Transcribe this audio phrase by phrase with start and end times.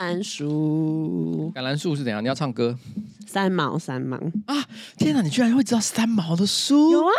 [0.00, 2.24] 兰树，橄榄树是怎样？
[2.24, 2.74] 你要唱歌？
[3.26, 4.64] 三毛，三毛啊！
[4.96, 6.90] 天哪，你居然会知道三毛的书？
[6.90, 7.12] 有啊，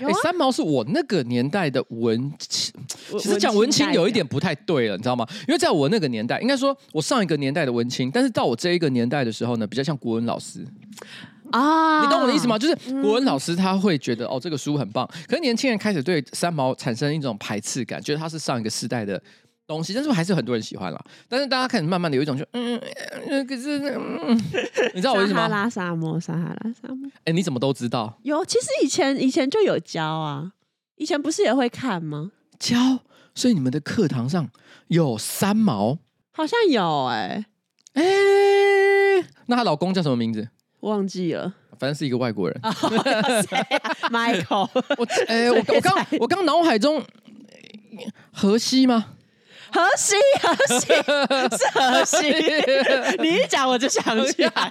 [0.00, 2.72] 哎、欸，三毛是我那个年代的文青。
[3.18, 5.26] 其实讲文青有一点不太对了，你知道吗？
[5.46, 10.66] 因为在我那个年代，应该说我上一个年代的文青，但是到我这一个年代的时候呢，比较像国文老师
[11.50, 12.02] 啊。
[12.02, 12.58] 你懂我的意思吗？
[12.58, 19.22] 就是国文老师他会觉得、嗯、哦，这个书很棒，可是年轻人开始对三毛产生一种排斥感，觉得他是上一个时代的。
[19.66, 21.04] 东西，但是还是很多人喜欢了。
[21.28, 22.80] 但是大家开始慢慢的有一种就嗯
[23.28, 24.36] 嗯，可是嗯，
[24.94, 25.40] 你知道我为什么？
[25.40, 27.10] 撒哈拉沙漠，撒哈拉沙漠。
[27.24, 28.18] 哎，你怎么都知道？
[28.22, 30.52] 有，其实以前以前就有教啊，
[30.96, 32.32] 以前不是也会看吗？
[32.58, 32.76] 教，
[33.34, 34.48] 所以你们的课堂上
[34.88, 35.98] 有三毛？
[36.30, 37.44] 好像有哎、
[37.94, 40.48] 欸，哎、欸，那她老公叫什么名字？
[40.80, 42.60] 忘记了，反正是一个外国人。
[42.62, 44.68] Oh, 啊、Michael，
[44.98, 47.02] 我哎，我我刚我刚脑海中
[48.32, 49.14] 荷西吗？
[49.74, 50.86] 荷西，河西
[51.58, 52.16] 是河西，
[53.20, 54.70] 你一讲我就想起来，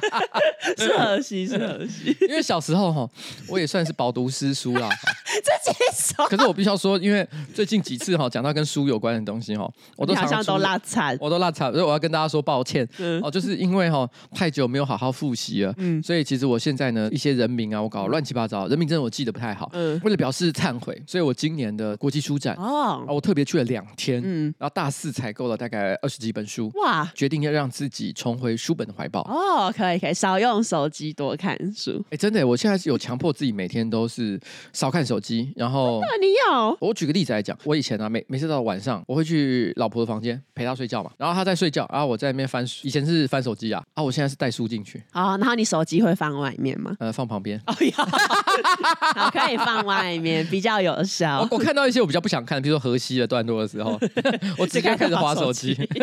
[0.78, 2.16] 是河西，是河西。
[2.22, 3.06] 因为小时候哈，
[3.46, 4.88] 我也算是饱读诗书啦。
[5.44, 6.26] 自己说。
[6.28, 12.88] 可是我必须要说，因为最近几次哈讲到跟书有关的东西哈，我都好像都落惨，我都落惨，所以我要跟大家说抱歉。
[12.98, 19.68] 嗯、哦，就是因为哈太久没有好好复习了，嗯，所以其实我现在呢一些人名啊，我搞乱七八糟，人名真的我记得不太好。
[19.74, 29.20] 嗯，为了表示忏悔，所以我今年的国际书展哦，我特别去了两天，嗯，然后大四采购了大概二十几本书，哇，决定要让自己重回书本的怀抱。
[29.22, 32.04] 哦，可以可以，少用手机，多看书。
[32.10, 34.38] 哎，真的，我现在是有强迫自己每天都是
[34.72, 45.02] 少看手机，然后那你要我举个例子来讲，我以前啊，每每次到晚上，我会去老婆的房间陪她睡觉嘛，然后她在睡觉，然后我在那边翻书，以前是翻手机啊，啊，我现在是带书进去。
[45.12, 46.96] 哦，然后你手机会放外面吗？
[46.98, 47.60] 呃，放旁边。
[47.66, 47.94] 哦呀，
[49.14, 51.40] 好，可以放外面，比较有效。
[51.40, 53.98] 我，我看到一些我比较不想看，比如说河西的段落的时候。
[54.58, 55.74] 我直接开始划手机，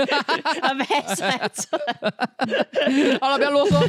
[0.76, 3.18] 没水准。
[3.22, 3.80] 好了，不要啰嗦。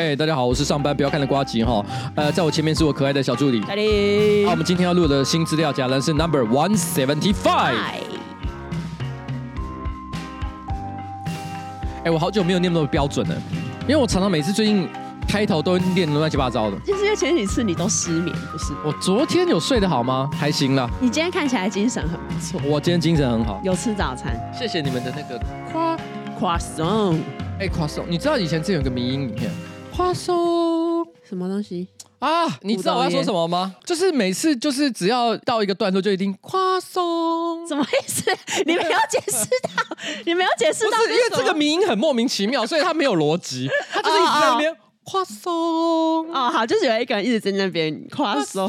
[0.00, 1.84] 哎，大家好，我是上班不要看的瓜吉哈。
[2.14, 3.60] 呃，在我前面是我可爱的小助理。
[3.60, 7.76] 好，我们今天要录的新资料夹呢是 Number One Seventy Five。
[12.02, 13.36] 哎，我好久没有念那么标准了，
[13.82, 14.88] 因为我常常每次最近
[15.28, 16.78] 开头都念乱七八糟的。
[16.78, 18.72] 就是因为前几次你都失眠，不是？
[18.82, 20.30] 我昨天有睡得好吗？
[20.32, 20.88] 还行啦。
[20.98, 22.58] 你今天看起来精神很不错。
[22.64, 23.60] 我今天精神很好。
[23.62, 24.34] 有吃早餐？
[24.58, 25.38] 谢谢你们的那个
[25.70, 25.98] 夸
[26.38, 27.20] 夸颂。
[27.58, 29.50] 哎，夸松，你知道以前这有个迷因影片？
[30.00, 31.86] 夸松什么东西
[32.20, 32.46] 啊？
[32.62, 33.76] 你知道我要说什么吗？
[33.84, 38.24] 就是每次就是只要到一个段落就一定夸松，什么意思？
[38.64, 44.74] 你没有解释到， 你没有解释到，不是因为这个名音很莫名其妙，所以它没有逻辑，它就是一直在那边
[45.10, 45.52] 夸松。
[46.32, 48.68] 哦，好，就是有一个人一直在那边夸松。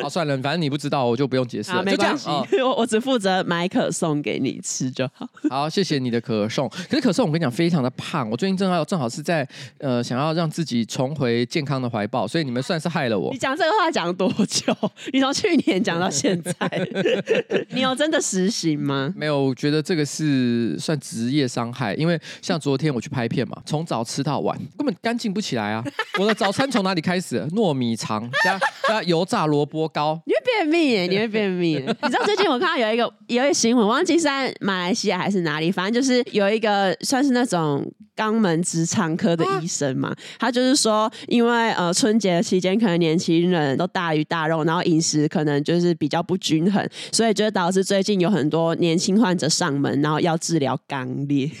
[0.00, 1.82] 好， 算了，反正你不知道，我就不用解释了。
[1.82, 5.28] 没关系，哦、 我我只负责买可颂给你吃就好。
[5.50, 6.68] 好，谢谢你的可颂。
[6.88, 8.30] 可是可颂，我跟你讲，非常的胖。
[8.30, 9.46] 我最近正好正好是在
[9.78, 13.32] 呃，想要让自己重回健康的怀抱，所以你们算是害了我。
[13.32, 14.74] 你讲这个话讲多久？
[15.12, 16.88] 你从去年讲到现在，
[17.70, 19.12] 你有真的实行吗？
[19.16, 25.84] 没有，我觉得这个是算职业伤害，因为像昨天我去拍片嘛，从早吃到晚，根本干净不起来啊。
[26.20, 27.40] 我的早餐从哪里开始？
[27.52, 29.24] 糯米肠加加油。
[29.34, 31.06] 炸萝卜糕，你会便秘耶？
[31.06, 31.74] 你会便秘？
[31.80, 51.50] 你知道最近我看到有一个有一个新闻，忘记是在马来西亚还是哪里，反正就是有一个算是那种肛门直肠科的医生嘛，他就是说，因为呃春节期间可能年轻人都大鱼大肉，然后饮食可能就是比较不均衡，所以就导致最近有很多年轻患者上门，然后要治疗肛裂。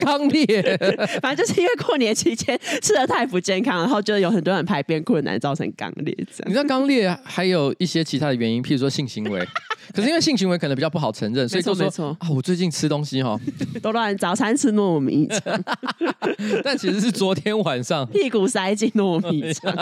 [0.00, 0.62] 肛裂，
[1.20, 6.46] 反正就是因为过年期间吃的太不健康，然后就有很多人排便困难，造成肛裂这样。
[6.46, 9.46] 你知道肛裂还有一些其他的原因，譬如说性行为，
[9.94, 13.38] 可是因为性行为可能比较不好承认，所以就说啊，我最近吃东西哈，
[13.82, 15.64] 都乱早餐吃糯米肠，
[16.64, 19.74] 但其实是昨天晚上 屁股塞进糯米肠。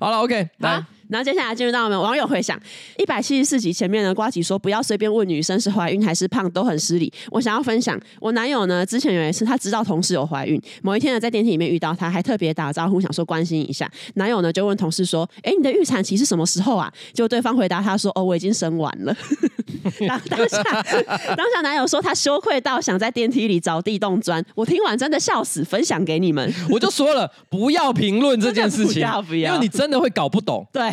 [0.00, 0.84] 好了，OK，来。
[1.08, 2.58] 然后接下来进入到我们网友回想
[2.98, 7.12] 一百七十四集前面呢，瓜吉说不要随便问女生是怀孕还是胖，都很失礼。
[7.30, 13.90] 我想要分享，我男友呢之前有一次他知道同事有怀孕，某一天呢在电梯里面遇到他，还特别打招呼，想说关心一下。
[14.14, 19.16] 男友呢就问同事说：“哎，你的预产期是什么时候啊？”结果对方回答他说：“哦，我已经生完了。
[20.06, 24.44] ”当当下当下男友说他羞愧到想在电梯里找地洞钻。
[24.54, 26.52] 我听完真的笑死，分享给你们。
[26.70, 30.66] 我就说了不要评论这件事情，不要不要，因为你真的会搞不懂。
[30.72, 30.92] 对。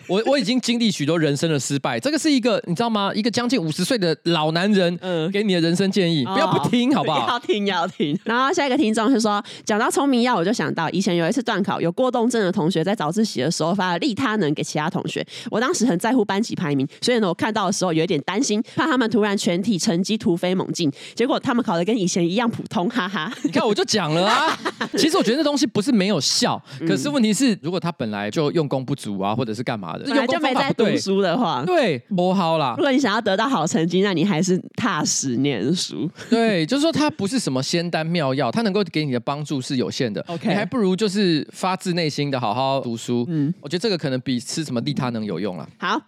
[0.11, 3.13] 我我已经经历许多人生的失败，这个是一个你知道吗？
[3.15, 7.25] 一个将近五十岁的老男人，嗯，给你的人生建议，哦、不要不听 好不好？
[7.29, 8.19] 要听要听。
[8.25, 23.31] 然后下一个听众是说，讲到聪明药，我就想到以前有一次段考，有过动症的同学在早自习的时候发了利他能给其他同学，我当时很在乎班级排名，所以呢，我看到的时候有一点担心，怕他们突然全体成绩突飞猛进，结果他们考的跟以前一样普通，哈哈。
[23.43, 24.59] 你看我就讲了啊，
[24.97, 32.73] 其实我觉得这东西不是没有效，可是问题是，如果他本来就用功不足啊，或者是干嘛的，本来就没在读书的话，对，不好啦。
[32.77, 36.09] 如果你想要得到好成绩，那你还是踏实念书。
[36.29, 40.23] 对，就是说它不是什么仙丹妙药，它能够给你的帮助是有限的。
[40.27, 43.25] OK，你还不如就是发自内心的好好读书。
[43.29, 45.67] 嗯，我觉得这个可能比吃什么利他能有用了。
[45.77, 46.01] 好，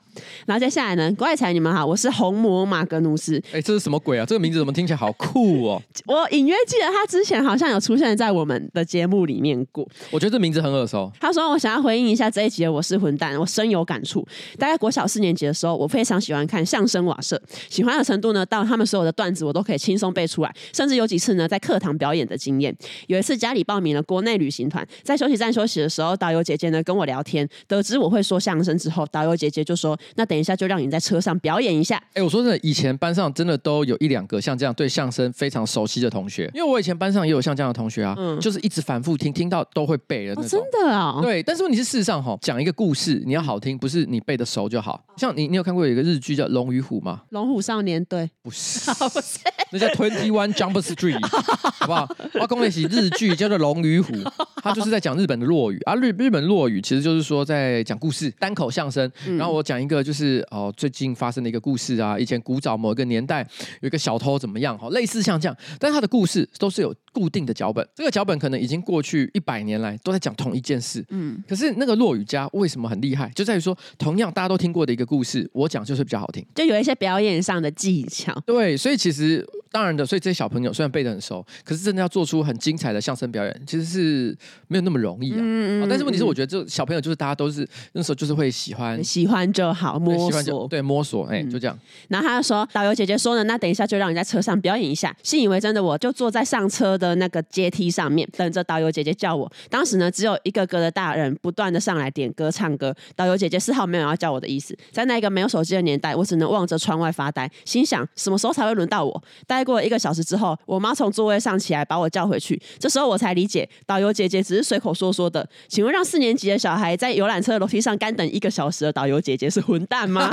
[0.45, 3.41] 然后接下来呢，怪才你们好，我是红魔马格努斯。
[3.51, 4.25] 哎，这是什么鬼啊？
[4.25, 5.81] 这个名字怎么听起来好酷哦？
[6.05, 9.87] 我隐约记得他之前好像有出现在我们的节目里面过。
[10.11, 11.11] 我觉得这名字很耳熟。
[11.19, 14.27] 他说：“我想要回应一下这一集的《我是混蛋》，我深有感触。
[14.57, 22.75] 大概国小四年级的时候，我非常喜欢看相声瓦舍，喜欢的程度呢，到他们所有的段子我都可以轻松背出来，甚至有几次呢，在课堂表演的经验。
[23.07, 40.43] 有一次家里报名了国内旅行团，在休息站休息的时候，导游姐姐呢跟我聊天，得知我会说相声之后，导游姐姐就说：‘那等一下就让你在车上表演一下。’哎，我说真的，以前班上真的都有一两个像这样对相声非常熟悉的同学，因为我以前班上也有像这样的同学啊，嗯，就是一直反复听，听到都会背的那种。
[40.43, 41.19] 哦，真的啊？
[41.21, 45.05] 对，但是问题是事实上哈，讲一个故事你要好听，不是你背的熟就好。
[45.15, 47.21] 像你，你有看过有一个日剧叫《龙与虎》吗？
[47.29, 49.39] 龙虎少年对不是， 不是，
[49.71, 51.19] 那叫 Twenty One Jump Street，
[51.79, 52.07] 好不好？
[52.33, 54.13] 我讲的是日剧叫做《龙与虎》，
[54.57, 55.95] 它就是在讲日本的落语啊。
[55.95, 59.09] 日日本落语其实就是说在讲故事，单口相声。
[59.37, 63.47] 然后我讲一个就是哦，最近发生的一个故事啊，以前古早某一个年代
[63.81, 71.05] 有一个小偷怎么样哈，类似像这样，但是他的故事都是有固定的脚本，这个脚本可能已经过去一百年来都在讲同一件事。
[71.09, 73.31] 嗯，可是那个落雨家为什么很厉害？
[73.35, 78.33] 就在于说，同样大家都听过的一个故事，我讲就是比较好听，就有一些表演上的技巧。
[78.45, 84.37] 对，所以其实当然的，所以这些小朋友虽然背得很熟，可是真的要做出很精彩的相声表演，其实是
[84.67, 85.39] 没有那么容易啊。
[85.39, 85.89] 嗯嗯。
[85.89, 91.75] 但是问题是，我觉得这小朋友就是大家都是那时候就是会喜欢，喜欢就好，摸索，对，摸索，哎，就这样。
[92.07, 95.11] 然后他就说，导游姐姐说呢，那等一下就让你在车上表演一下。
[95.23, 99.51] 信以为真的，我就坐在上车的那个阶梯上面，等着导游姐姐叫我。
[99.71, 104.77] 当时呢，只有一个个的大人不断的上来点歌唱歌，导游姐姐丝毫没有要叫我的意思。
[104.91, 109.23] 在那个没有手机的年代，我只能望着窗外发呆，心想什么时候才会轮到我？
[109.47, 112.59] 待过了一个小时之后，我妈从座位上起来把我叫回去。
[112.79, 115.47] 这时候我才理解，导游姐姐只是随口说说的。
[115.67, 120.29] 请问让四年级的小孩在游览车楼梯上干等一个小时的导游姐姐是混蛋吗？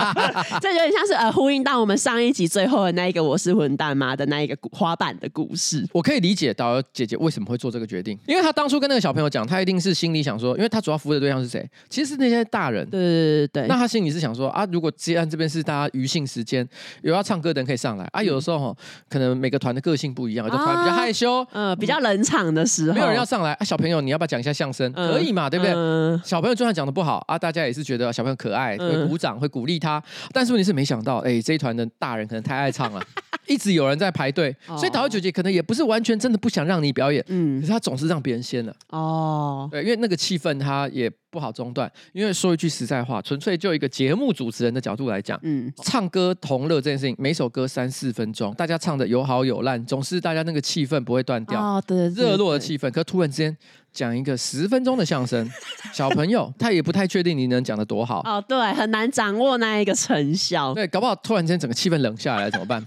[0.60, 5.86] 这有点像是呃呼应到我们上一集最后的那一个我是混蛋吗的那一个花瓣的故事。
[5.92, 11.68] 我可以理解导游姐姐为什么会做这个决定，因为她当初跟那个小朋友讲，她一定是心里想说，因为她主要服务的对象是谁？
[11.88, 12.88] 其实是那些大人。
[12.90, 13.66] 对对对对。
[13.68, 16.66] 那她心里是想说啊，如果接案这边是大家余兴时间，
[17.02, 18.22] 有要唱歌的人可以上来啊。
[18.22, 18.76] 有的时候哈，
[19.08, 23.64] 可能每个团的个性不一样，有的团比较害羞，嗯、呃，比较冷场的时候，没有人要上来啊。
[23.64, 24.90] 小朋友，你要不要讲一下相声？
[24.96, 25.74] 嗯、可以嘛，对不对？
[25.74, 30.02] 嗯、小朋友就算讲的不好啊，大家也是觉得小朋友可爱，会鼓掌，会鼓励他。
[30.32, 33.02] 但是问题是没想到，哎，这一团的大人可能太爱唱了。
[33.46, 38.74] 一直有人在排队，所以导游姐姐可能也不是完全真的不想让你表演，嗯，可是她总是让别人先了。
[38.88, 41.90] 哦，对，因为那个气氛她也不好中断。
[42.12, 51.60] 因为说一句实在话，纯粹就一个节目主持人的角度来讲，嗯，唱歌同乐这件事情，每首歌三四分钟，大家唱的有好有烂，总是大家那个气氛不会断掉。
[51.60, 52.88] 哦，对，热络的气氛。
[52.92, 53.56] 可突然之间
[53.92, 55.50] 讲一个十分钟的相声，
[55.92, 58.20] 小朋友他也不太确定你能讲的多好。
[58.24, 60.72] 哦，对，很难掌握那一个成效。
[60.74, 62.80] 对，搞不好突然间整个气氛冷下来怎么办？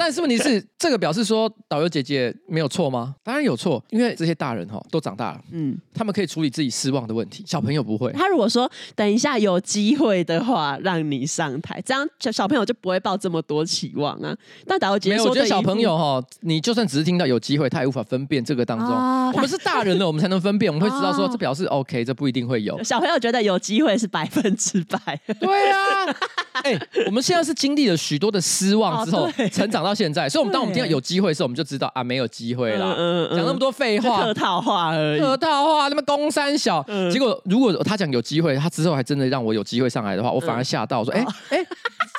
[0.00, 3.14] 但是问题是， 这个表示说导游姐姐没有错吗？
[3.22, 8.10] 当然有错，因为这些大人哈都长大了，嗯，他们可以处理自己失望的问题，小朋友不会。
[8.12, 14.34] 他如果说等一下有机会的话，让你上台，这样小小朋友就不会抱这么多期望啊。
[14.66, 18.88] 但导游姐姐说，我觉得小朋友哈，你就算只是听到有机会，他也无法分辨这个当中。
[18.88, 22.82] 啊、 我们是大人了，我们才能分辨，我们会知道说这表示 OK，这不一定会有。
[22.82, 25.20] 小朋友觉得有机会是百分之百。
[25.38, 26.06] 对啊，
[26.64, 32.94] 哎、欸，我们现在是经历了许多的失望之后，哦、成长到现在，所以我们当我们听到有机会的时候，我们就知道啊，没有机会啦。
[32.96, 36.84] 嗯嗯，讲那么多废话，客套话而已，客套话，那么公三小。
[36.88, 41.24] 嗯、结果如果他讲有机会，他之后还真的让我有机会上来的话，我反而吓到，说，哎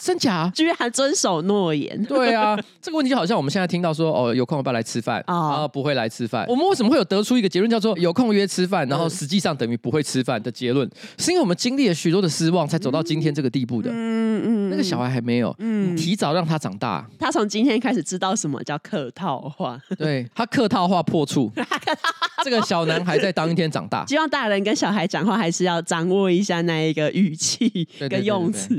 [0.01, 0.51] 真假？
[0.55, 2.03] 居然还遵守诺言？
[2.05, 5.24] 对啊， 这个问题就好像我们现在听到说，哦，有空要不要来吃饭？
[5.27, 6.43] 啊、哦，不会来吃饭。
[6.50, 10.88] 我们为什么会有得出一个结论，叫做有空约吃饭，然后实际上等于不会吃饭的结论？
[10.88, 13.91] 嗯、是因为我们经历了许多的失望，才走到今天这个地步的。
[13.91, 19.79] 嗯嗯，嗯那个小孩还没有，嗯，提早让他长大，他从今天开始知道什么叫客套话。
[20.00, 21.51] 对他客套话破处。
[22.43, 24.03] 这个小男孩在当一天长大。
[24.08, 28.75] 希望大人跟小孩讲话还是要掌握一下那一个语气跟用词。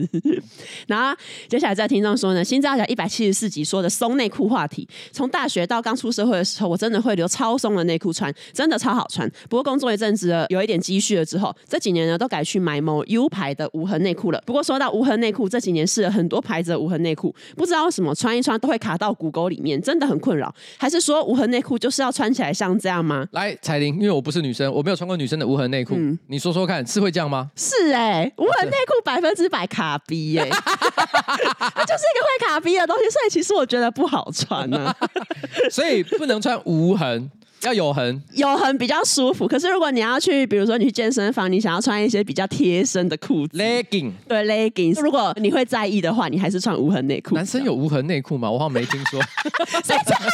[0.88, 1.12] 然后
[1.49, 9.31] 接下来在听众说呢，新资料夹一百七十四集说的松内裤话题，从大学到刚出社会的时候，我真的会留超松的内裤穿，真的超好穿。
[9.49, 14.42] 不过工作一阵子了，有一点积蓄了之后，这几年呢都改去买某 U 牌的无痕内裤了。
[14.47, 20.54] 不过说到无痕内裤，这几年试了很多牌子的无痕内裤，不知道为什么穿一穿都会卡到骨沟里面，真的很困扰。
[20.78, 23.26] 还是说无痕内裤就是要穿起来像这样吗？
[23.33, 27.50] 来，彩玲，因为我不是女生，我没有穿过女生的无痕内裤，嗯、你说说看，是会这样吗？
[27.57, 30.50] 是哎、欸，无痕内裤百分之百卡逼哎、欸，
[31.75, 34.97] 它就是一个会卡逼的东西，所以其实我觉得不好穿呢、啊，
[35.71, 37.30] 所以不能穿无痕。
[37.64, 39.47] 要有痕，有痕比较舒服。
[39.47, 45.00] 可是如果你要去，比如说你去健身房，你想要穿一些比较贴身的裤子，legging，对 legging。
[45.00, 47.35] 如果你会在意的话，你还是穿无痕内裤。
[47.35, 48.50] 男生有无痕内裤吗？
[48.50, 49.21] 我好像没听说。
[49.85, 50.25] 谁在乎？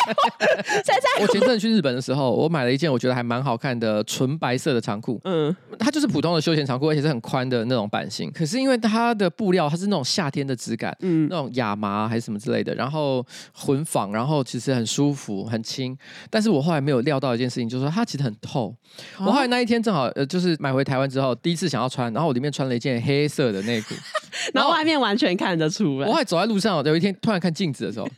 [0.85, 1.23] 谁在乎？
[1.23, 5.21] 我前阵去日本的时候，我买了一件我觉得还蛮好看的纯白色的长裤。
[5.25, 8.31] 嗯，它就是普通的休闲长裤，而且是很宽的那种版型。
[8.33, 15.97] 可是因为它的布料，它是那种夏天的质感，嗯，那种亚麻还是什么之类的，然后混纺，然后其实很舒服，很轻。
[16.31, 18.75] 但是我后来没有料到一件事情，就是说它其实很透。
[19.19, 23.95] 哦、我后来那一天正好呃，就是买回台湾之后，第一次想要穿，然后我里面穿了一件黑色的内裤，
[24.55, 26.07] 然后外面完全看得出来。
[26.07, 28.09] 我后来走在路上，有一天突然看镜子的时候，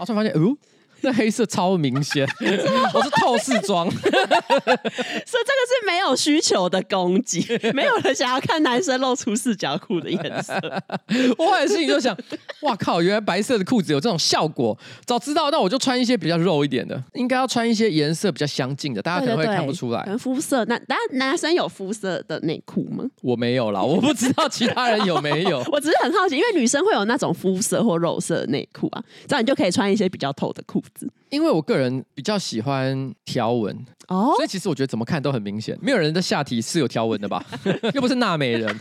[0.00, 0.56] 我突然发现，哦。
[1.02, 2.26] 那黑色超明显，
[2.92, 10.54] 我是透视装， 所以这个是没有需求的攻击，没有人想要看男生露出四角裤的颜色。
[11.38, 12.16] 我后来心里就想，
[12.62, 20.04] 哇靠，原来白色的裤子有这种效果，早知道那我就穿一些比较肉一点的，应该要穿一些颜色比较相近的，大家可能会看不出来。
[20.18, 23.04] 肤色，那男男生有肤色的内裤吗？
[23.22, 25.62] 我没有啦，我不知道其他人有没有。
[25.70, 31.10] 我只是很好奇，因为女生会有那种肤色或肉色的内裤啊，这样你就可以穿一些比较透的裤子。
[31.30, 33.76] 因为我个人比较喜欢条纹
[34.08, 37.44] 哦，所以其实我觉得怎么看都很明显，没有人的下体是有条纹的吧？
[37.94, 38.80] 又不是娜美人。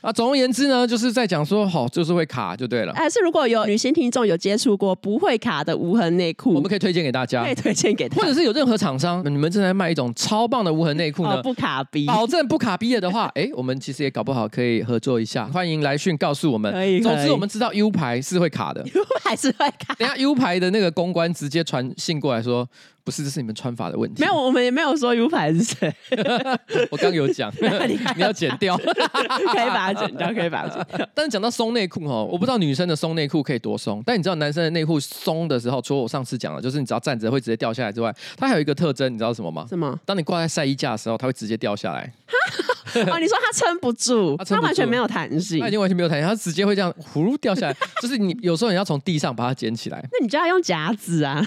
[0.00, 2.92] 啊，总而言之呢，就是在讲说，好，就是会卡就对了。
[2.94, 11.36] 哎是如果有女性听众有接触过不会卡的无痕内裤，我们可以推荐给大家，可以推荐给他，或者是有任何厂商，你们正在卖一种超棒的无痕内裤呢？
[11.36, 15.44] 哦、不卡逼，保证不卡逼了的话，哎、欸，我们其实也搞不好可以合作一下。
[15.46, 16.72] 欢迎来讯告诉我们。
[16.72, 19.94] 可以，总之我们知道 U 牌是会卡的， U 牌是会卡。
[19.98, 22.66] 等下 U 牌的那个公关直接传信过来说。
[23.04, 24.20] 不是，这是你们穿法的问题。
[24.22, 25.94] 没有，我们也没有说 U 盘是谁。
[26.90, 27.52] 我刚有讲，
[28.16, 31.08] 你要剪掉，可以把它剪掉，可以把它剪掉。
[31.14, 39.66] 但是讲到松内裤哦，我不知道女生的松内裤可以多松，但你知道男生的内裤松的时候，除了我上次讲的，就是你只要站着会直接掉下来之外，它还有一个特征，你知道什么吗？
[39.68, 39.98] 什么？
[40.04, 42.12] 当你挂在晒衣架的时候，它会直接掉下来。
[43.10, 47.76] 哦，你说它撑不住， 它完全没有弹性，它已经完全没有弹性，它直接会这样呼噜掉下来。
[48.02, 51.44] 就是你有时候你要从地上把它捡起来，那你就要用夹子啊，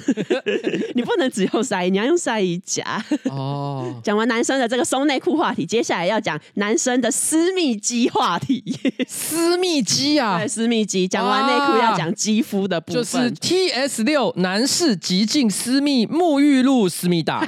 [0.96, 3.04] 你不能只用塞衣，你要用塞衣夹。
[3.26, 8.64] 哦，讲完男生的这个松内裤话题，接下来要讲男生的私密肌话题。
[9.08, 11.08] 私密肌啊，对，私密肌。
[11.08, 17.46] 讲完内裤要讲肌肤的部分，就是 T S 六男士极净私密沐浴露思密达。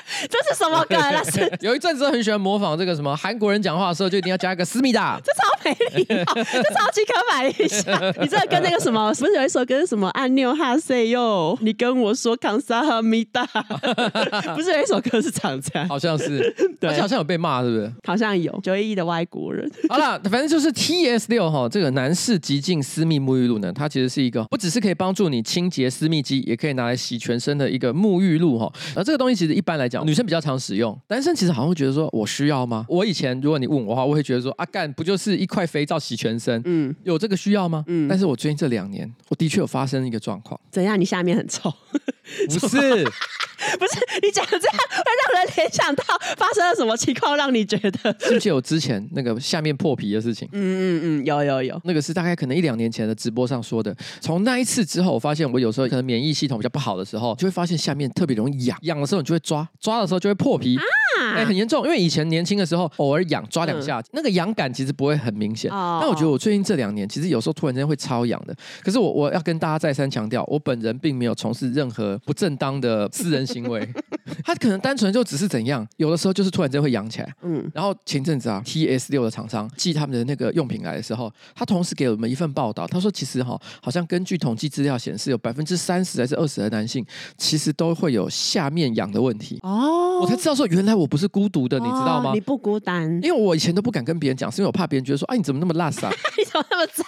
[0.28, 0.96] 这是什么歌？
[0.96, 5.20] 那 是有一阵子很喜欢模仿这个什么韩国人讲话的时候，就一定要加一个思密达。
[5.24, 8.14] 这超没礼貌，这超级刻板印象。
[8.20, 10.08] 你这个跟那个什么，不是有一首歌是什么？
[10.10, 13.44] 安妞哈塞哟，你跟我说康萨哈密达，
[14.54, 15.88] 不是有一首歌是长这样？
[15.88, 16.38] 好像是，
[16.80, 17.92] 对，而且好像有被骂，是不是？
[18.04, 19.70] 好像有九一一的外国人。
[19.88, 28.70] 好了，反正就是 T S 六哈，这个男士极净私密沐浴露呢，它其实是一个不只是可以帮助你清洁私密肌，也可以拿来洗全身的一个沐浴露哈。
[28.94, 32.84] 而这个东西其实一般来讲，女生比较常使用，男生其实好像会觉得说，我需要吗？
[32.88, 36.60] 我以前如果你问我的话，我会觉得说，啊干，不就是一块肥皂洗全身？
[36.64, 37.84] 嗯，有这个需要吗？
[37.86, 40.58] 嗯，但是我最近这两年，我的确有发生一个状况。
[40.70, 40.98] 怎样？
[40.98, 41.72] 你下面很臭？
[42.48, 43.04] 不是，
[43.78, 46.04] 不是，你讲这样会让人联想到
[46.36, 48.16] 发生了什么情况，让你觉得？
[48.20, 50.48] 是不是有之前那个下面破皮的事情？
[50.52, 53.94] 嗯嗯嗯，有有有，那个是大概可能一两年前的直播上说的。
[54.20, 60.76] 从那一次之后，我发现我有时候可能免疫系统比较不好的时候，就会发现下面特别容易痒，痒的时候你就会抓，抓的时候就会破皮。
[60.76, 60.82] 啊
[61.20, 65.70] 哎、欸，很严重，因为以前年轻的时候偶尔痒抓两下，嗯、那个痒感其实不会很明显。
[65.70, 68.54] 哦、但我觉得我最近这两年，其实有时候突然间会超痒的。
[68.82, 73.88] 可是我我要跟大家再三强调，我本人并没有从事任何不正当的私人行为。
[74.44, 77.34] 他可能单纯就只是怎样，有的时候就是突然间会痒起来。
[77.42, 87.04] 嗯，然后前阵子啊，T S 六的厂商寄他们的那个用品来的时候，他同时给我们一份报道，他说其实哈，好像根据统计资料显示，有百分之三十还是二十的男性，
[87.36, 89.58] 其实都会有下面痒的问题。
[89.62, 91.78] 哦，我才知道说原来我不是孤独的。
[91.78, 92.32] 你知道吗？
[92.34, 96.12] 你不孤单，因为我以前都不敢跟别人讲，是因为我怕别人觉得说，哎，你怎么那么垃圾啊？
[96.38, 97.06] 你怎么那么脏？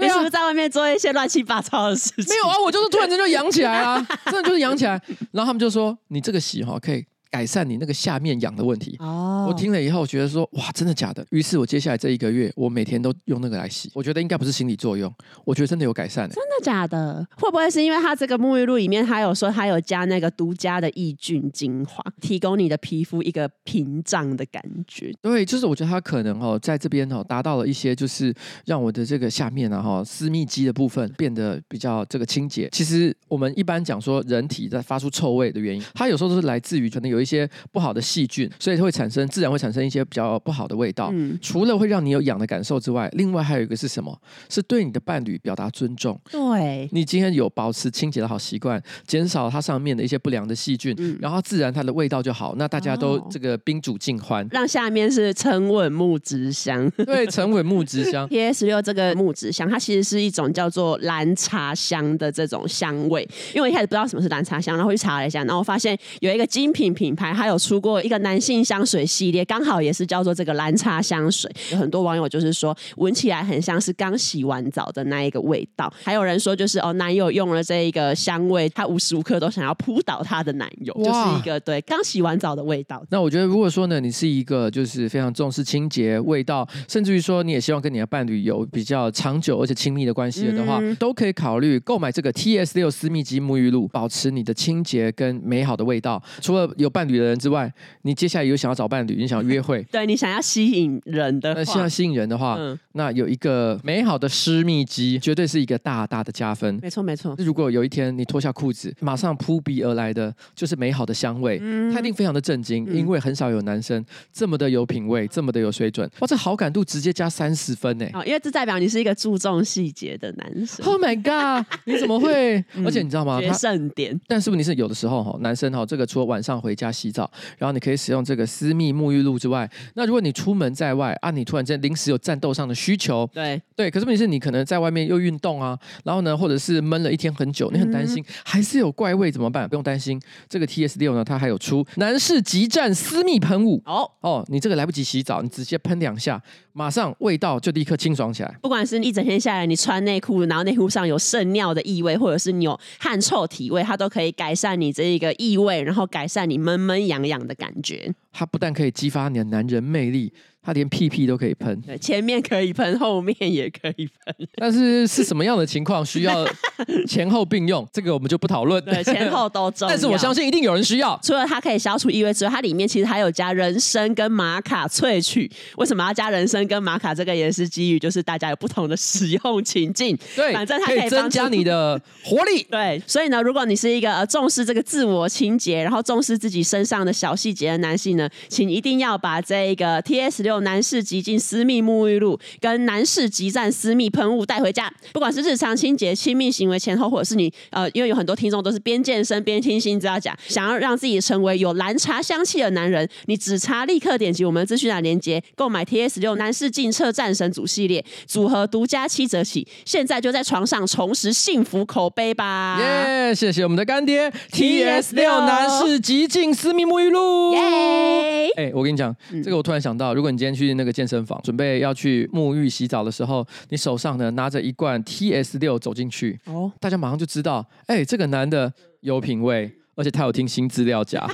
[0.00, 2.24] 你是不是在外面做一些乱七八糟的事情？
[2.28, 5.00] 没有啊，我就是突然间就扬起来啊， 真的就是扬起来。
[5.32, 8.94] 然后他们就说，你这个洗哈可以改善你那个下面痒的问题。
[9.00, 11.26] 哦，我听了以后觉得说，哇，真的假的？
[11.30, 13.90] 于是我接下来这一个月，我每天都用那个来洗。
[13.92, 15.12] 我觉得应该不是心理作用，
[15.44, 16.28] 我觉得真的有改善。
[16.28, 17.26] 真的假的？
[17.36, 25.12] 会不会是因为它这个沐浴露里面，它有说它有加那个独家的抑菌精华，提供你的皮肤一个屏障的感觉？
[25.20, 28.32] 对，就是我觉得它可能哦，在这边哦，达到了一些，就是
[28.66, 32.68] 让我的这个下面啊哈，私密肌的部分变得比较这个清洁。
[32.70, 41.10] 其实我们一般讲说，人体在发出臭味的原因，它有时候都是来自于可能有一些不好的细菌，所以会产生自然会产生一些比较不好的味道。
[41.12, 44.16] 嗯，除了会让你有痒的感受之外，另外还有一个是什么？
[44.50, 46.20] 是对你的伴侣表达尊重。
[46.30, 52.54] 对，你今天有保持清洁的好习惯，减少它上面的一些不良的细菌，嗯、然后自然它的味道就好。
[52.58, 56.90] 那大家都这个宾主尽欢，让下面是沉稳木质香。
[57.06, 58.28] 对，沉稳木质香。
[58.28, 63.22] P S 六这个木质香，它其实是一种叫做蓝茶香的这种香味。
[63.54, 71.50] 因为我一开始不知道什么是蓝茶香，然后去查了一下，然后我发现有一个精品品牌，它有出过一个男性香水系列，刚好也是叫做这个蓝茶香水。
[71.72, 75.92] 有很多网友就是说，闻起来很像是刚洗完澡的那一个味道。
[76.02, 83.04] 还有人说，就是哦，男友用了这一个香味，他无时无刻都想要扑倒他的男友，就是一个对刚洗完澡的味道。
[83.10, 96.22] 那我觉得，如果说呢，你是一个就是非常重视清洁味道，甚至于说你也希望跟你的伴侣有比较长久而且亲密的关系的话，嗯、都可以考虑购买这个 TS 六私密级沐浴露，保持你的清洁跟美好的味道。
[96.40, 97.70] 除了有伴侣的人之外，
[98.02, 106.78] 你接下来有想要找伴侣，你想要约会， 对你想要吸引人的，那想要吸引人的话，嗯、那有一个美好的私密肌，绝对是一个大大的加分。
[106.80, 107.34] 没错，没错。
[107.38, 116.08] 如果有一天你脱下裤子，马上扑鼻而来的就是美好的香味，嗯、他一定非常的震惊，嗯、因为很少有男生这么的有品味，这么的有水准。
[116.20, 118.06] 哇，这好感度直接加三十分呢！
[118.24, 120.86] 因为这代表你是一个注重细节的男生。
[120.86, 121.66] Oh my god！
[121.86, 122.64] 你怎么会？
[122.84, 123.40] 而且你知道吗？
[123.40, 124.20] 决胜点。
[124.28, 139.68] 但是问题是，有的时候哈，男生哈，这个除了晚上回家洗澡，然后你可以使用这个私密沐浴露之外，那如果你出门在外啊，你突然间临时有战斗上的需求，对对，可是问题是你可能在外面又运动啊，然后呢，或者是闷了一天很久，你很担心、嗯、还是有怪味怎么办？
[139.68, 143.82] 不用担心，这个 TS 六呢，它还有出男士极战私密喷雾。
[143.86, 146.40] 哦哦，你这个来不及洗澡，你直接喷两下，
[146.72, 148.54] 马上味道就立刻清爽起来。
[148.62, 158.12] 不管是一整天下来，你穿内裤，然后内裤上有渗尿的异味，或者是你有汗臭体味，它都可以改善你这一个异味，然后改善你闷闷闷痒痒的感觉。
[158.32, 160.32] 它不但可以激发你的男人魅力。
[160.64, 164.34] 他连屁屁都可以喷，对，前面可以喷，后面也可以喷。
[164.56, 166.46] 但是是什么样的情况需要
[167.06, 167.86] 前后并用？
[167.92, 168.82] 这个我们就不讨论。
[168.84, 169.92] 对，前后都重要。
[169.92, 171.18] 但是我相信一定有人需要。
[171.22, 175.50] 除了它可以消除异味之外，它里面其实还有加人参跟玛卡萃取。
[175.76, 177.14] 为什么要加人参跟玛卡？
[177.14, 180.18] 这个也是基于就是大家有不同的使用情境。
[180.34, 182.62] 对，反正它可以，增加你的活力。
[182.70, 212.78] 对，所以呢，如果你是一个呃重视这个自我清洁，然后重视自己身上的小细节的男性呢，请一定要把这个 TS 六男士极净私密沐浴露跟男士极战私密喷雾带回家，不管是日常清洁、亲密行为前后，或者是你呃，因为有很多听众都是边健身边听新知道讲，想要让自己成为有蓝茶香气的男人，你只差立刻点击我们的资讯栏链接购买 TS 六男士净澈战神组系列组合，独家七折起，现在就在床上重拾幸福口碑吧！
[212.80, 217.54] 耶，谢谢我们的干爹 TS 六男士极净私密沐浴露！
[217.54, 218.48] 耶！
[218.56, 231.26] 哎，我跟你讲，这个我突然想到，如果你今天去那个健身房准备要去沐浴洗澡的时候，你手上呢拿着一罐 TS 六走进去，哦，大家马上就知道，哎，这个男的有品味，而且他有听新资料夹。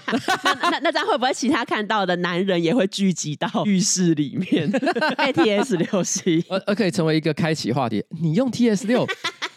[0.71, 4.71] 那那这样会不会其他看到的男人也会聚集到 浴室里面？？
[5.19, 8.05] ATS 六 C，，而而可以成为一个开启话题。
[8.11, 9.05] 你用 TS 六。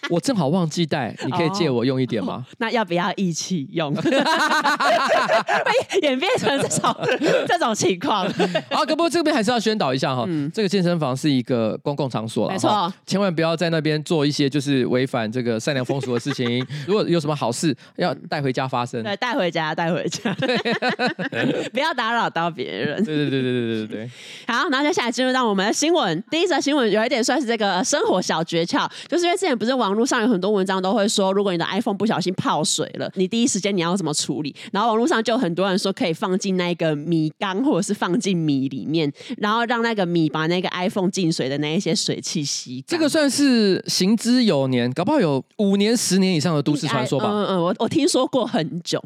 [0.10, 2.46] 我正好忘记带，你可以借我用一点吗？
[2.46, 3.94] 哦、 那要不要一起用？
[3.96, 4.04] 会
[6.02, 6.96] 演变成这种
[7.48, 8.28] 这种情况。
[8.70, 16.66] 好，可不过这边还是要宣导一下哈，嗯、这个健身房是一个公共场所，没错，千万不要在那边做一些就是违反这个善良风俗的事情。
[16.86, 19.02] 如果有什么好事，要带回家发生。
[19.04, 20.36] 对，带回家，带回家，
[21.72, 23.02] 不要打扰到别人。
[23.04, 24.10] 对对对对对对对。
[24.48, 26.22] 好，然后接下来进入到我们的新闻。
[26.30, 29.93] 第一则新闻有一点算是这个生活小诀窍，就是因为之前不是网。
[29.94, 34.54] 网络上有很多文章都会说，如果你的 iPhone 不小心泡水了，你第一时间你要怎么处理？
[34.72, 42.84] 然后网络上就很多人说可以放进那个米缸，或者是放进米里面，然后让那个米把那个 iPhone 进水的那一些水汽吸。
[42.88, 47.30] 这个算是行之有年，搞不好有五年、十年以上的都市传说吧。
[47.30, 49.00] 嗯嗯，我我听说过很久。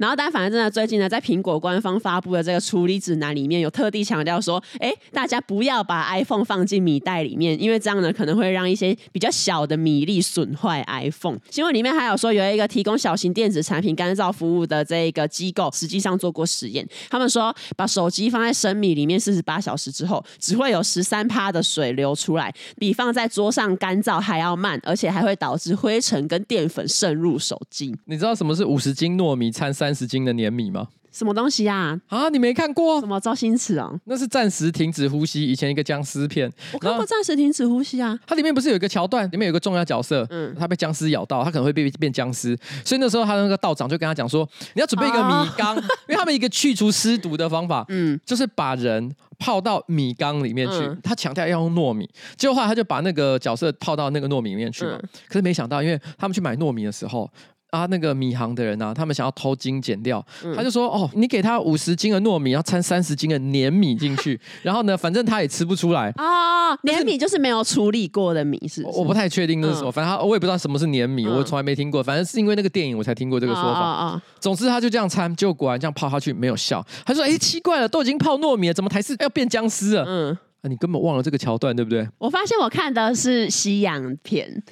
[0.00, 10.20] 然后，但反正真的最近呢，在苹果官方发布的这个处理指南里面有特地强调说，哎，大家不要把 iPhone 放进米袋里面，因为这样呢可能会让一些比较小的米粒。
[10.32, 11.38] 损坏 iPhone。
[11.50, 16.86] 新闻里面还有说，有一个提供小型电子产品干燥服务的这个机构，实际上做过实验。
[17.10, 27.94] 他们说，把手机放在生米里面四十八小时之后，只会有十三趴的水流出来，比放在桌上干燥还要慢，而且还会导致灰尘跟淀粉渗入手机。
[28.06, 30.88] 你知道什么是五十斤糯米掺三十斤的粘米吗？
[31.12, 31.98] 什么东西呀？
[32.08, 32.98] 啊，你没看过？
[33.00, 33.92] 什么周星驰啊？
[34.06, 36.50] 那是暂时停止呼吸，以前一个僵尸片。
[36.72, 38.18] 我看过暂时停止呼吸啊。
[38.26, 50.74] 它里面不是有一个桥段，里面有一个重要角色，嗯，他被僵尸咬到，他可能会变变僵尸，所以那时候他的那个道长就跟他讲说，你要准备一个米缸，哦、 因为他们一个去除尸毒的方法，嗯，就是把人泡到米缸里面去。
[50.76, 54.96] 嗯、他强调要用糯米，结果后来他就把那个角色泡到那个糯米里面去了。
[54.96, 57.30] 嗯、可是没想到，因为他们去买糯米的时候。
[57.72, 66.76] 啊，那个米行的人啊，他们想要偷斤减料，嗯、他就说：“哦，你给他五十斤的糯米，要掺三十斤的粘米进去， 然后呢，反正他也吃不出来啊。
[66.84, 68.86] 粘、哦、米就是没有处理过的米，是，是？
[68.88, 72.02] 我不太确定那是什么，嗯、反正他我也不知道什么是粘米，嗯、我从来没听过。
[72.02, 73.80] 反正是因为那个电影我才听过这个说法。
[73.80, 76.84] 啊啊啊总之他就这样掺，结果果然这样泡下去没有效。
[77.06, 80.04] 他说：哎，奇怪了，都已经泡糯米了，怎么还是要变僵尸了？
[80.06, 82.06] 嗯，啊，你根本忘了这个桥段，对不对？
[82.18, 84.62] 我发现我看的是西洋片。”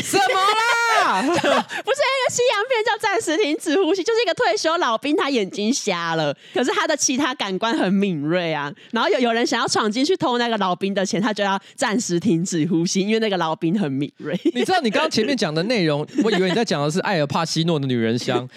[0.00, 0.87] 什么啦？
[1.22, 8.72] 不是那个西洋片叫暂时停止呼吸，就是一个退休老兵，他眼睛瞎了，可是他的其他感官很敏锐啊。
[8.92, 14.38] 然后有有人想要闯进去偷那个老兵的钱，他就要暂时停止呼吸，因为那个老兵很敏锐。
[14.54, 18.48] 你知道你刚刚前面讲的内容， 我以为你在讲的是艾尔帕西诺的女人香，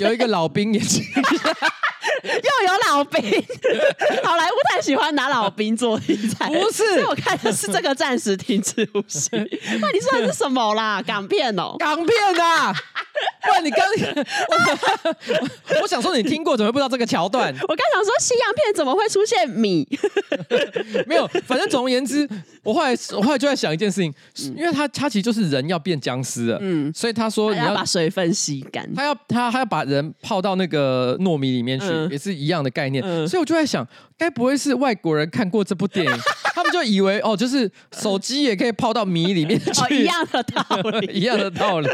[0.00, 1.04] 有一个老兵眼睛。
[2.22, 3.22] 又有老兵，
[4.24, 7.04] 好莱坞太喜欢拿老兵做题材，不是？
[7.06, 9.28] 我看的是这个暂时停止呼吸。
[9.32, 11.02] 那你说的是什么啦？
[11.06, 12.74] 港片哦，港片啊！
[13.42, 13.86] 不然你刚，
[14.48, 17.54] 我，我想说你听过，怎么会不知道这个桥段？
[17.68, 19.86] 我刚想说西洋片怎么会出现米？
[21.06, 22.28] 没有，反正总而言之，
[22.62, 24.12] 我后来我后来就在想一件事情，
[24.56, 31.86] 因为他他其实就是人要变僵尸了，嗯，所以他说你要，要把水分吸干，他要他他要把人泡到那个糯米里面去。
[31.86, 36.12] 嗯也是一样的概念，嗯、所以我就在想，该不会是外国人看过这部电影，
[36.54, 40.62] 他们就以为哦，就是手机也可以泡到米里面去，哦、一样的道
[41.00, 41.88] 理，一样的道理。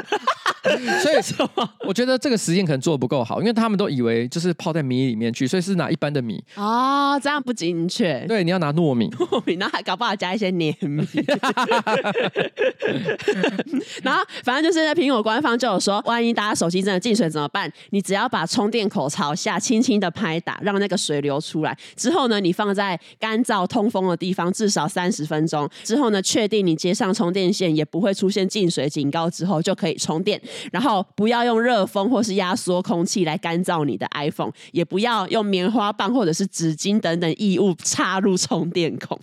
[1.03, 1.13] 所以
[1.87, 6.42] 我觉得这个实验可能做的不够好，因为他们都以为就是泡在米里面去，所以是拿一般的米。
[6.57, 8.24] 哦，这样不精确。
[8.27, 11.07] 对，你要拿糯米，糯米，然后还搞不好加一些黏米。
[14.03, 17.70] 然后反正就是在苹果官方就有说，万一大家手机真的进水怎么办？
[17.90, 21.77] 你只要把充电口朝下，轻轻的拍打，让那个水流出来。
[21.96, 25.68] 之后呢，你放在干燥通风的地方至少三十分钟。
[25.83, 30.40] 之后呢，确定你接上充电线也不会出现进水警告之后，就可以充电。
[30.72, 39.19] 然后不要用热风或是压缩空气来干燥你的 iPhone，也不要用棉花棒或者是纸巾等等异物插入充电孔。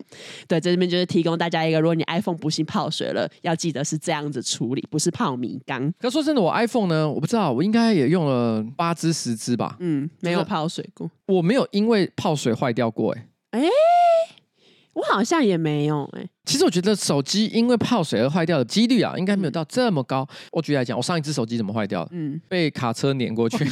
[0.47, 5.91] 对，这边就是提供大家一个，如果你 iPhone 不幸泡水了，要记得是这样子处理，不是泡米缸。
[5.99, 9.75] 可说真的，我 iPhone 呢，我不知道，我应该也用了八支十支吧。
[9.79, 13.27] 嗯，没有泡水过，我没有因为泡水坏掉过、欸。
[13.51, 13.67] 哎，哎。
[14.93, 16.29] 我好像也没有哎、欸。
[16.51, 20.27] 其实我觉得手机因为泡水而坏掉的几率啊，应该没有到这么高。
[20.29, 22.09] 嗯、我举例来讲，我上一只手机怎么坏掉的？
[22.11, 23.63] 嗯，被卡车碾过去。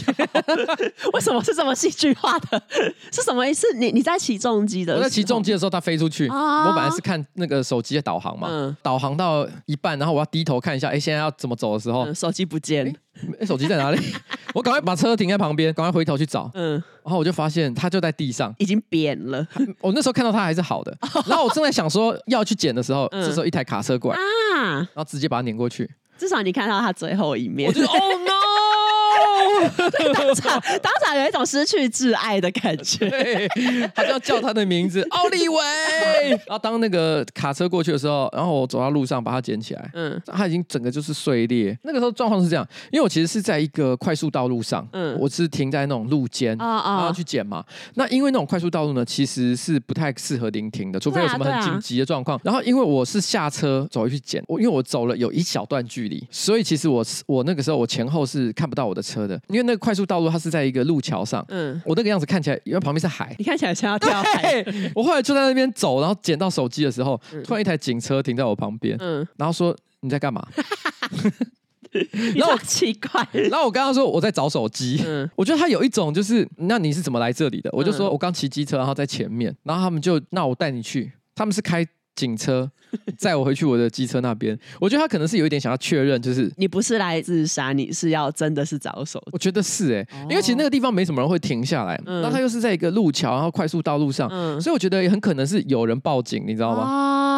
[1.12, 2.64] 为什么是这么戏剧化的？
[3.12, 3.68] 是什么意思？
[3.76, 4.96] 你你在起重机的？
[4.96, 6.30] 我在起重机的时候，它飞出去。
[6.30, 12.94] 啊、我本来是看那个手机的导航嘛，嗯、导航到一半，然后我要低头看一下，哎，现在要怎么走的时候，嗯、手机不见了。
[13.38, 14.00] 哎，手机在哪里？
[14.56, 16.50] 我赶快把车停在旁边，赶快回头去找。
[16.54, 16.72] 嗯，
[17.04, 19.46] 然后我就发现它就在地上，已经扁了。
[19.82, 25.90] 我那时候看到它还是好的，然后我正在想说要去捡的时候，嗯、这时候一台卡车过来啊，然后直接把它碾过去。
[26.18, 27.68] 至少你看到他最后一面。
[27.68, 28.00] 我就说哦
[30.14, 33.48] 当场当场有一种失去挚爱的感觉， 对
[33.96, 35.58] 他就要叫他的名字奥利维。
[36.48, 41.78] 然后当那个卡车过去的时候，然后我走到路上把它捡起来，嗯，他已经整个就是碎裂。
[41.84, 47.64] 那个时候状况是这样，因为我其实是在一个快速道路上，嗯，我是停在那种路肩，啊啊，然后去捡嘛。
[47.96, 52.40] 那因为那种快速道路呢，其实是不太适合临停的，除非有什么很紧急的状况。
[52.44, 59.40] 然后因为我是下车走回去捡，我因为我走了有一小段距离，所以其实我我那个时候我前后是看不到我的车的。
[59.50, 61.44] 因为那个快速道路，它是在一个路桥上。
[61.50, 64.64] 嗯，我那个样子看起来，因为旁边是海，你看起来像要跳海。
[64.96, 68.96] 我后来就在那边走，然后捡到手机的时候，嗯、突然一台警车停在我旁边。
[69.00, 70.48] 嗯，然后说你在干嘛？
[72.36, 75.02] 然后奇怪，然后我刚刚说我在找手机。
[75.06, 77.70] 嗯，我觉得他有一种就是，那你是怎么来这里的？
[77.74, 81.12] 我就说我刚骑机车，然后在前面，然后他们就那我带你去。
[81.36, 81.86] 他们是开。
[82.16, 82.70] 警车
[83.18, 84.58] 载我回去我的机车那边。
[84.80, 89.22] 我觉得他可能是有一点想要确认，就是你不是来自杀，你是要真的是找手。
[89.32, 96.84] 我觉得是哎、欸，因为其实那个地方没什么人会停下来，那、嗯、他又是在一个路桥，然后快速道路上，嗯、所以我觉得也很可能是有人报警，你知道吗？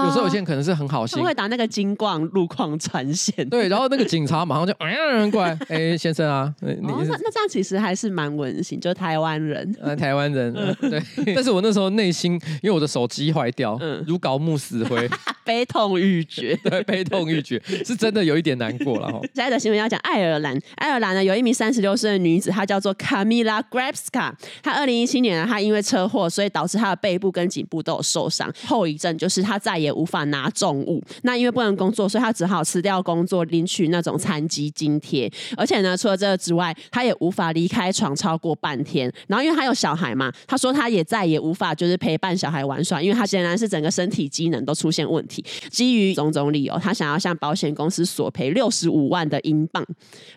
[0.01, 11.33] 哦、有时候有些人可能是很好心，会打那个金冠路况传线，对，然后那个警察马上就嗯过来，哎、欸，先生啊， 你、哦、那那这样其实还是蛮温馨，就台湾人，呃，台湾人，嗯、 对。
[11.33, 15.09] 但是我那时候内心因为我的手机坏掉，嗯、如槁木死灰，
[15.43, 19.19] 悲痛欲绝， 对，悲痛欲绝，是真的有一点难过了哈。
[19.33, 31.03] 下一则新闻要讲爱尔兰，爱尔兰呢有一名三十六岁的女子，她叫做 Kamila Grabska，她二零一七年呢，她因为车祸，所以导致她的背部跟颈部都有受伤，后遗症就是她再也无法拿重物。
[31.23, 35.31] 那因为不能工作，所以她只好辞掉工作，领取那种残疾津贴。
[35.57, 39.11] 而且呢，除了这个之外，她也无法离开床超过半天。
[39.27, 45.30] 然后因为她有小孩嘛，她说她也再也无法就是陪伴小孩玩耍，因为她显然是整个身体机能都出现问题。
[45.69, 49.85] 基于种种理由，他想要向保险公司索赔六十五万的英镑。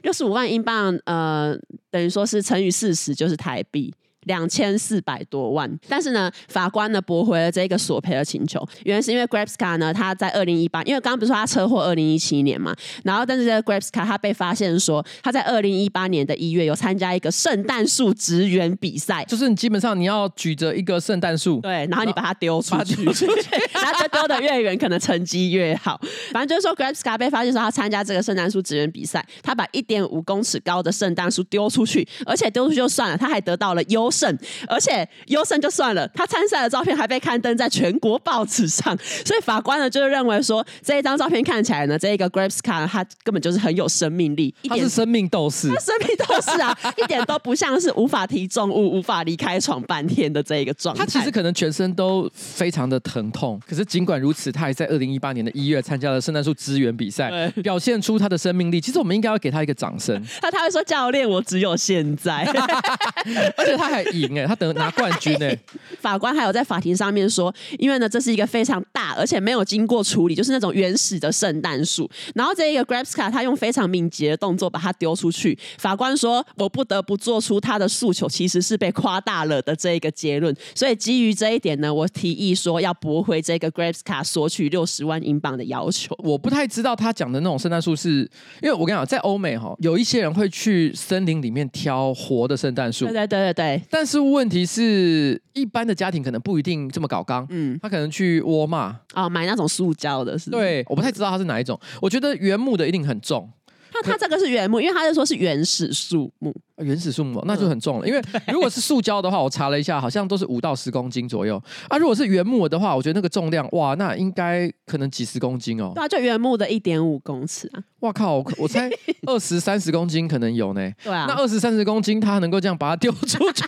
[0.02, 1.58] 六十五万英镑，呃，
[1.90, 3.92] 等于说是乘以四十，就是台币。
[4.24, 23.04] 两千四百多万，但是呢，法官呢驳回了这个索赔的请求，原因是因为 Grabska 呢，他在二零一八，因为刚刚不是说他车祸二零一七年嘛，然后但是这个 Grabska 他被发现说他在二零一八年的一月有参加一个圣诞树职员比赛，就是你基本上你要举着一个圣诞树，对，然后你把它丢出去，
[23.72, 26.00] 然后丢的越远，可能成绩越好。
[26.32, 34.10] 反正就是说 Grabska 被发现说他参加这个圣诞树职员比赛，他把一点五公尺高的圣诞树丢出去，而且丢出去就算了，他还得到了优。
[34.14, 51.04] 胜，而且优胜就算了，他参赛的照片还被刊登在全国报纸上，所以法官呢就是认为说，这一张照片看起来呢，这一个 Grabska 他根本就是很有生命力，他是生命斗士，他生命斗士啊，一点都不像是无法提重物、无法离开床半天的这一个状态。
[51.04, 57.30] 他其实可能全身都非常的疼痛，可是尽管如此，他还在二零一八年的一月参加了圣诞树支援比赛，
[57.62, 58.80] 表现出他的生命力。
[58.80, 60.22] 其实我们应该要给他一个掌声。
[60.40, 62.44] 他他会说：“教练，我只有现在。
[63.56, 64.03] ”而且他还。
[64.12, 65.58] 赢哎， 他等拿冠军哎！
[66.00, 72.08] 法官还有在法庭上面说，因为呢，这是一个非常大而且没有经过处理，就是那种原始的圣诞树。
[72.34, 75.58] 然后这一个 Grabska 他用非常敏捷的动作把它丢出去。
[75.78, 80.54] 法官说，我不得不做出他的诉求其实是被夸大了的这一个结论。
[80.74, 86.14] 所以基于这一点呢，我提议说要驳回这个 Grabska 索取六十万英镑的要求。
[86.18, 88.28] 我不太知道他讲的那种圣诞树是，
[88.62, 93.04] 因为我跟你讲，在欧美哈，有一些人会去森林里面挑活的圣诞树。
[93.04, 103.48] 对对对对对，但是问题是，一般的家庭可能不一定这么搞刚，嗯，他可能去沃尔玛哦，买那种塑胶的是，是，对，我不太知道它是哪一种，我觉得原木的一定很重。
[103.92, 106.52] 那它这个是原木，因为他是说是原始树木。
[106.78, 108.20] 原始树木那就很重了，因为
[108.52, 111.96] 如果是塑胶的话，我查了一下，好像都是五到十公斤左右啊。
[111.96, 115.92] 如果是原木的话，我觉得那个重量哇，那应该可能几十公斤哦。
[115.94, 117.82] 对啊，就原木的一点五公尺啊。
[118.00, 118.90] 哇靠，我，我猜
[119.26, 120.90] 二十三十公斤可能有呢。
[121.02, 123.64] 对啊，那二十三十公斤，他能够这样把它丢出去，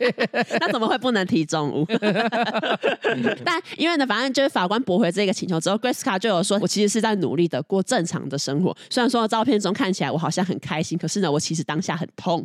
[0.58, 1.86] 那怎么会不能提重物？
[3.44, 8.76] 但因为呢，反正就是法官驳回这个请求之后，Grace 卡就有说，我其实是在努力的过正常的生活。
[8.88, 12.44] 虽然说照片中看起来我好像很开心，可是呢，我其实当下很痛。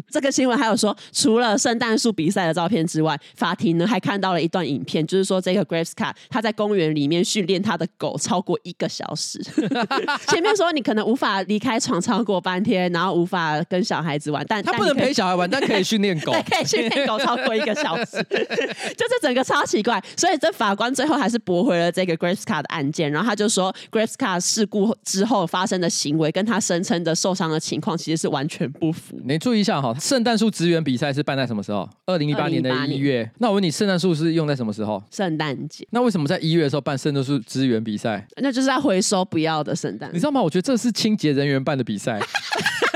[0.11, 9.41] 这个新闻还有说，除了圣诞树比赛的照片之外，法庭呢还看到了一段影片，就是说这个 grapesca 他在公园里面训练他的狗超过一个小时。
[10.27, 20.01] 前面说你可能无法离开床超过半天，然后无法跟小孩子玩，但他不能陪小孩玩， 但可以训练狗， 可以训练狗超过一个小时，就是整个超奇怪。
[20.17, 29.19] 所以这法官最后还是驳回了这个 grapesca 的案件，然后他就说 grapesca 事故之后发生的行为跟他声称的受伤的情况其实是完全不符。
[29.25, 29.95] 你注意一下哈。
[30.01, 31.87] 圣诞树资源比赛是办在什么时候？
[32.07, 33.29] 二零一八年的一月。
[33.37, 35.01] 那我问你，圣诞树是用在什么时候？
[35.11, 35.87] 圣诞节。
[35.91, 38.25] 那为什么在一月的时候办圣诞树资源比赛？
[38.37, 40.09] 那就是在回收不要的圣诞。
[40.11, 40.41] 你知道吗？
[40.41, 42.19] 我觉得这是清洁人员办的比赛。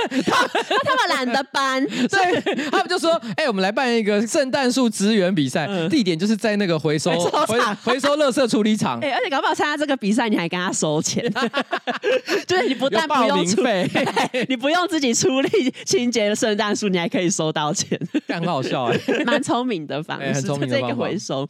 [0.08, 9.00] 他他们懒得搬， 所以他们就说：“哎、欸，我们来办一个圣诞树植园比赛，嗯、地点就是在那个回收回收回收垃圾处理厂。
[9.02, 11.24] 哎、欸，而且搞不好参加这个比赛，你还跟他收钱，
[12.48, 13.90] 就是你不但不用出费，
[14.48, 21.48] 你不用自己出力清洁的圣诞树，你还可以收到钱，很好笑哎、欸，蛮聪明的方式，欸、很聪明的这个回收。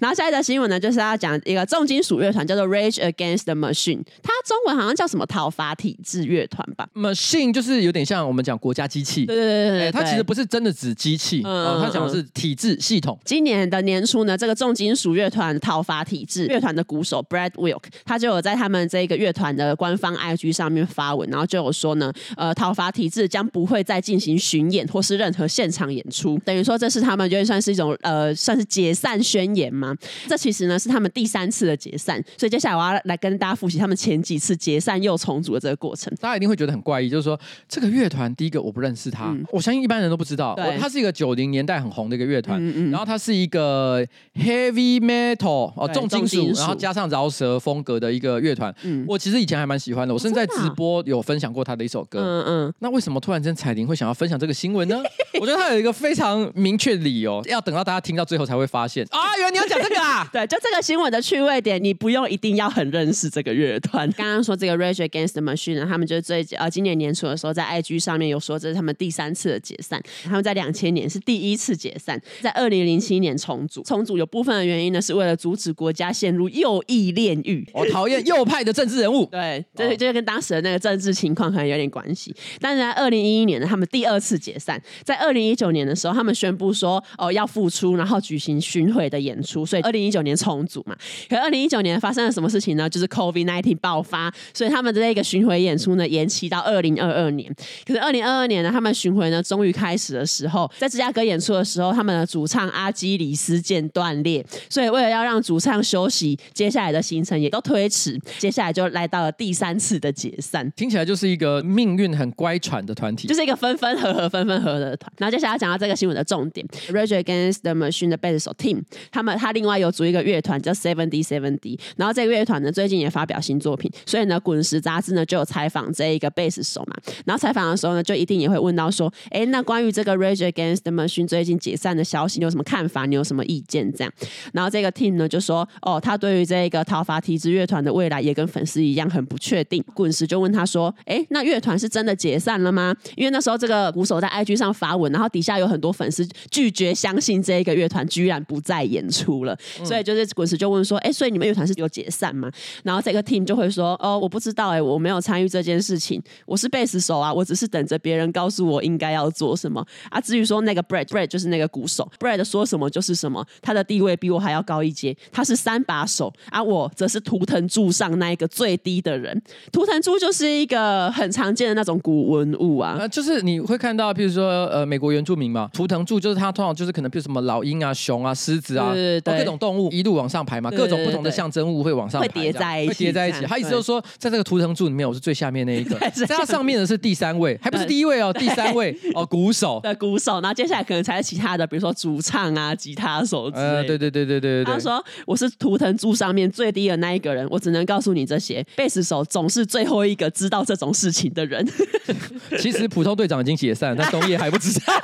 [0.00, 7.97] 然后下一则新闻呢，就是要讲一个重金属乐团叫做 Rage Against the Machine，它中文好像叫什么讨伐体制乐团吧？Machine 就是有点。
[7.98, 9.26] 点像我们讲国家机器。
[9.26, 13.18] 对对对对，欸、它其实不是真的指机器，它讲的是体制系统。
[13.24, 29.94] 今年的年初呢，这个重金属乐团讨伐体制乐团的鼓手 Brad Wilk，他就有在他们这个乐团的官方 IG 上面发文，然后就有说呢，呃，讨伐体制将不会再进行巡演或是任何现场演出，等于说这是他们就算是一种呃，算是解散宣言嘛。
[30.28, 36.12] 这其实呢是他们第三次的解散，所以接下来我要来跟大家复习他们前几次解散又重组的这个过程。
[36.20, 48.74] 大家一定会觉得很怪异，就是说这个乐团第一个我不认识他，嗯、我相信一般人都不知道，他是一个九零年代很红的一个乐团，嗯嗯，然后他是一个 heavy metal 哦重金属，然后加上饶舌风格的一个乐团。
[48.82, 52.20] 嗯，我其实以前还蛮喜欢的，我甚至在直播有分享过他的一首歌。
[52.20, 55.02] 嗯嗯，那为什么突然间彩铃会想要分享这个新闻呢？
[55.40, 60.28] 我觉得他有一个非常明确的理由，要等到大家听到最后才会发现 啊，原来你要讲这个啊？
[60.32, 64.10] 对，就这个新闻的趣味点，你不用一定要很认识这个乐团。
[64.12, 73.82] 刚刚说这个 Rage Against the Machine 呢，他们就是最呃今年年初的时候在 IG 上面有说这是他们第三次的解散，他们在两千年是第一次解散，在二零零七年重组。
[73.82, 77.66] 重组有部分的原因呢，是为了阻止国家陷入右翼炼狱。
[77.72, 79.26] 我讨厌右派的政治人物。
[79.30, 82.34] 对，这就跟当时的那个政治情况可能有点关系。
[82.60, 90.96] 但是在二零一一年呢，他们第二次解散，在二零一九年的时候，他们宣布说哦要复出，然后举行巡回的演出，所以二零一九年重组嘛。
[91.28, 92.88] 可二零一九年发生了什么事情呢？
[92.88, 97.54] 就是 COVID nineteen 爆发，所以他们的那个巡回演出呢延期到二零二二年。
[97.86, 110.70] 可是二零二二年呢，他们巡回呢终于开始的时候，在芝加哥演出的时候，他们的主唱阿基里斯腱断裂，所以为了要让主唱休息，接下来的行程也都推迟，接下来就来到了第三次的解散。
[110.76, 115.12] 听起来就是一个命运很乖舛的团体，就是一个分分合合、分分合合的团。
[115.18, 126.96] 然后接下来要讲到这个新闻的重点：Rage Against the Machine 的贝斯手 Tim，他们他另外有组一个乐团叫 Seventy Seventy，然后这个乐团呢最近也发表新作品，所以呢滚石杂志呢就有采访这一个贝斯手嘛。
[127.24, 133.06] 然后采访的时候呢，就一定也会问到说：哎，那关于这个 Rage Against the Machine 最近解散的消息，你有什么看法？
[133.06, 133.90] 你有什么意见？
[133.90, 134.12] 这样，
[134.52, 139.82] 然后这个 team 呢就说：哦，他对于这个讨伐体制乐团的未来也跟粉丝一样很不确定。
[139.94, 142.94] 滚石就问他说：哎，那乐团是真的解散了吗？
[143.16, 152.50] 因为那时候这个鼓手在 IG 上发文，然后底下有很多粉丝拒绝相信这一个乐团居然不再演出了，嗯、所以就是滚石就问说：哎，所以你们乐团是有解散吗？
[152.82, 159.84] 然后这个 team 就会说：哦，我不知道，哎，我没有参与这件事情，我是贝斯手啊，我只是等着别人告诉我应该要做什么。
[160.10, 160.20] 啊。
[160.20, 166.32] 至于说那个 Brad，Brad 就是那个鼓手，Brad 说什么就是什么，他的地位比我还要高一阶，他是三把手。
[166.50, 169.40] 啊，我则是图腾柱上那一个最低的人。
[169.70, 179.28] 图腾柱就是一个很常见的那种古文物啊，呃、就是你会看到，譬如说呃，美国原住民嘛，图腾柱就是他通常就是可能比如什么老鹰啊、熊啊、狮子啊，对对。
[179.28, 183.44] 对，各种动物一路往上排嘛，各种不同的象征物会往上排，会叠在一起，会叠在一起。
[183.44, 193.68] 他意思就是说，在这个图腾柱里面，我是最下面那一个， 在他上面的是第三位，还不是第一位哦，第三位 哦，鼓手的鼓手，然后接下来可能才是其他的，比如说主唱啊、吉他手之类的。
[193.76, 194.72] 呃，对对对对对对。
[194.72, 198.64] 他说我是图腾柱上面最低的那一个人，我只能告诉你这些。
[198.76, 201.66] 贝斯手总是最后一个知道这种事情的人。
[202.60, 204.94] 其实普通队长已经解散了，但 东野还不知道。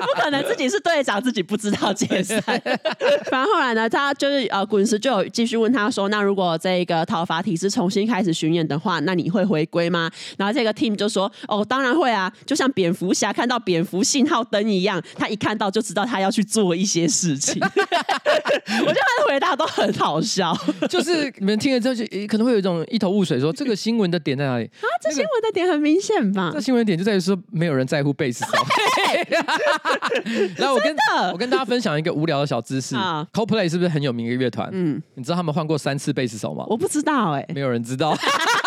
[0.00, 2.40] 不可能自己是队长，自己不知道解散。
[2.42, 17.60] 反正后来呢，他就是呃，滚石就有继续问他说：“那如果这个讨伐体制重新开始巡演的话，那你会回归吗？”然后这个 Tim 就说：“哦，当然会啊，就像蝙蝠侠看到蝙蝠信号灯一样，他一看到就知道他要去做一些事情。
[17.62, 20.56] ”我觉得他的回答都很好笑，
[20.88, 24.86] 就是你们听了之后就可能会有一种一头雾水说，说这个新闻的点在哪里啊？
[25.02, 26.50] 这新闻的点很明显吧？
[26.52, 28.52] 这新闻的点就在于说没有人在乎贝斯手。
[30.56, 30.96] 然后我跟
[31.32, 34.68] 我跟大家分享一个无聊的小知识啊，Coldplay 是不是很有名的乐团？
[34.72, 36.64] 嗯，你知道他们换过三次贝斯手吗？
[36.68, 38.16] 我不知道哎、欸，没有人知道。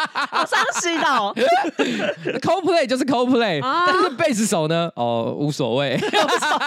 [0.30, 1.34] 好伤心哦！
[2.40, 4.90] Coldplay 就是 Coldplay，、啊、但是贝斯手呢？
[4.94, 6.58] 哦，无所谓，无所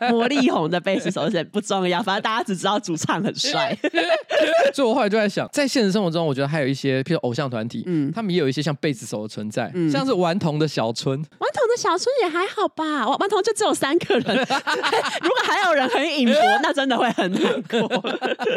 [0.00, 0.10] 谓。
[0.10, 3.76] 魔力红的贝斯手是不重要，反正大家只知道主唱很帅。
[4.74, 11.16] 所以我后来就在想，在现实生活中，我觉得还有一些，譬如偶像团体，嗯，他们也有一些像贝斯手的存在，嗯、像是顽童的小春。
[11.16, 13.06] 顽童的小春也还好吧？
[13.18, 17.88] 顽童就只有三个人，如果还有人很隐薄，那真的会很难过。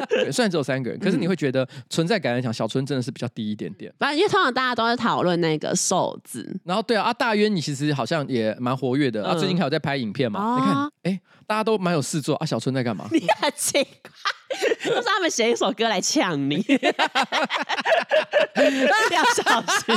[0.09, 3.91] 对，虽然只有三个人，可是你会觉得存在感来讲，小春真的是比较低一点点。
[4.17, 10.39] 因为通常大家都在讨论那个瘦子，然后对啊，啊大渊你其实好像也蛮活跃的，嗯、啊最近还有在拍影片嘛？
[10.41, 12.45] 哦、你看，哎，大家都蛮有事做啊。
[12.45, 13.07] 小春在干嘛？
[13.13, 13.91] 你很奇怪，
[14.83, 16.55] 就是他们写一首歌来呛你，
[19.11, 19.95] 要小心，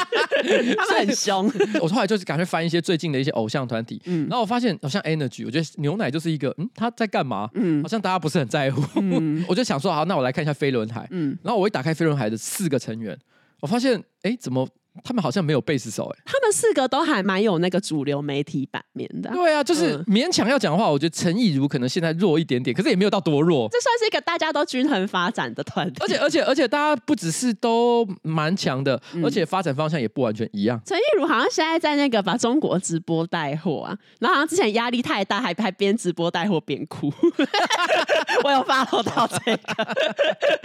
[0.77, 1.51] 他们很凶。
[1.81, 7.49] 我后来就是赶快翻一些最近的一些偶像团体，嗯，然后我发现好像 Energy，我觉得牛奶就是一个，嗯，他在干嘛？
[7.55, 8.83] 嗯，好像大家不是很在乎。
[8.97, 13.17] 嗯、 我就想说，好，那我来看一下飞轮海，嗯，然后我一打开飞轮海的四个成员。
[13.61, 14.69] 我发现，哎，怎么
[15.05, 19.31] 他们好像没有贝斯手哎、欸，他们四个都还蛮有那个主流媒体版面的。
[19.31, 23.69] 对啊，就是勉强要讲的话，我觉得陈意如可能现在弱一点点，可是也没有到多弱。
[23.71, 30.81] 这算是一个大家都均衡发展的团体，而且而且而且大家不只是都蛮强的，嗯、而且发展方向也不完全一样。
[30.85, 37.13] 陈意如好像现在在那个把中国直播带货啊，然后好像之前压力太大，还还边直播带货边哭。
[38.45, 39.97] 我有 follow 到这个，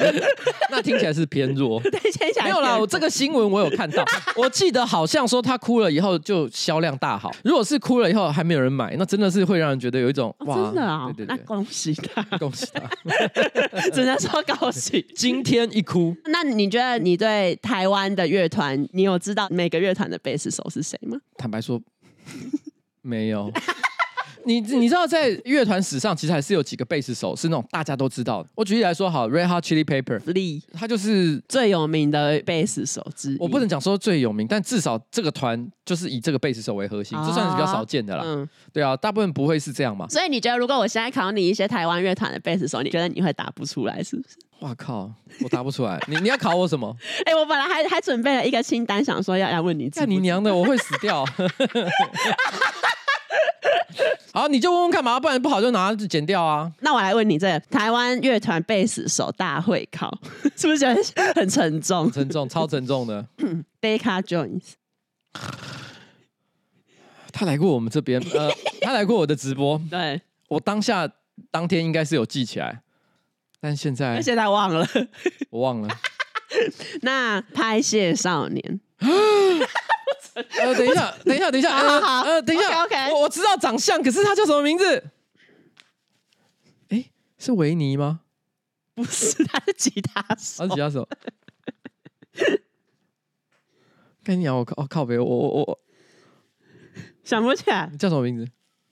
[0.72, 1.80] 那听起来是偏弱。
[1.84, 4.04] 对，听起来没有啦，我这个新闻我有看到。
[4.36, 7.32] 我记得好像说他哭了以后就销量大好。
[7.44, 11.06] 如果是哭了以后还没有人买，那真的是会让人觉得有一种哇，真的啊！
[11.16, 12.82] 对对对，那恭喜他，恭喜他，
[13.94, 15.06] 只能说恭喜。
[15.16, 21.18] 今天一哭，那你觉得你对台湾的乐团，你有知道每个乐团的贝斯手是谁吗？
[21.38, 21.82] 坦白说，
[23.02, 23.52] 没有。
[24.46, 28.50] 你你知道在乐团史上，其实还是有几个贝斯手是那种大家都知道的。
[28.56, 33.38] 我举例来说，好，Red Hot Chili Pepper Lee，他就是最有名的贝斯手之一。
[33.40, 38.24] 我不能讲说最有名，但至少这个团就是以这个贝斯手为核心，这算是比较少见的啦。
[38.26, 40.08] 嗯，对啊，大部分不会是这样嘛。
[40.10, 44.38] 所以你觉得，如果我现在考你一些台湾乐团的贝斯手，你觉得你会答不出来，是不是？
[44.62, 45.12] 哇靠，
[45.44, 46.00] 我答不出来。
[46.08, 46.96] 你你要考我什么？
[47.26, 49.90] 哎、欸，我本来还还准备了一个清单，想说要要问你。
[49.90, 51.26] 干你娘的，我会死掉。
[54.34, 56.72] 好，你就问问看嘛，不然不好就拿就剪掉啊。
[56.82, 60.18] 那我来问你，这个台湾乐团贝斯手大会考
[60.58, 62.12] 是不是觉得很沉重？
[62.12, 63.26] 沉重，超沉重的。
[63.82, 64.74] Deca Joins，
[67.32, 69.82] 他来过我们这边，呃，他来过我的直播。
[69.90, 71.10] 对，我当下
[71.50, 72.82] 当天应该是有记起来，
[73.62, 74.86] 但现在现在忘了，
[75.50, 75.88] 我忘了。
[77.02, 78.80] 那拍谢少年。
[80.36, 83.12] 呃，等一下，等一下，等一下，呃，好好呃，等一下，OK.
[83.14, 84.98] 我我知道长相，可是他叫什么名字？
[86.90, 88.22] 哎、欸，是维尼吗？
[88.94, 91.08] 不是，他是吉他手，他是吉他手。
[94.24, 95.80] 跟你讲，我靠，我靠别，我我我
[97.24, 98.46] 想不起来，你叫什么名字？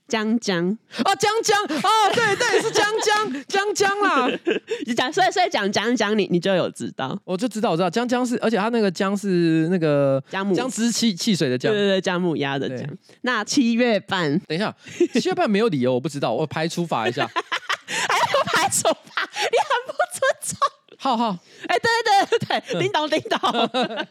[0.08, 0.70] 江江
[1.06, 4.30] 哦，江江哦，对对，是江江 江江啦。
[4.86, 12.88] 你讲，所以所以讲江江，你你就有知道，我就知道，我知道江江是，而且他那个江是那个姜母姜汁汽汽水的姜，对对对，姜母鸭的姜。
[13.22, 14.76] 那七月半，等一下，
[15.14, 17.26] 七月半没有理由，我不知道，我排除法一下，
[17.88, 20.58] 还要排除法，你很不尊重。
[21.00, 21.38] 好好，
[21.68, 23.40] 哎，对对对对，叮咚叮咚。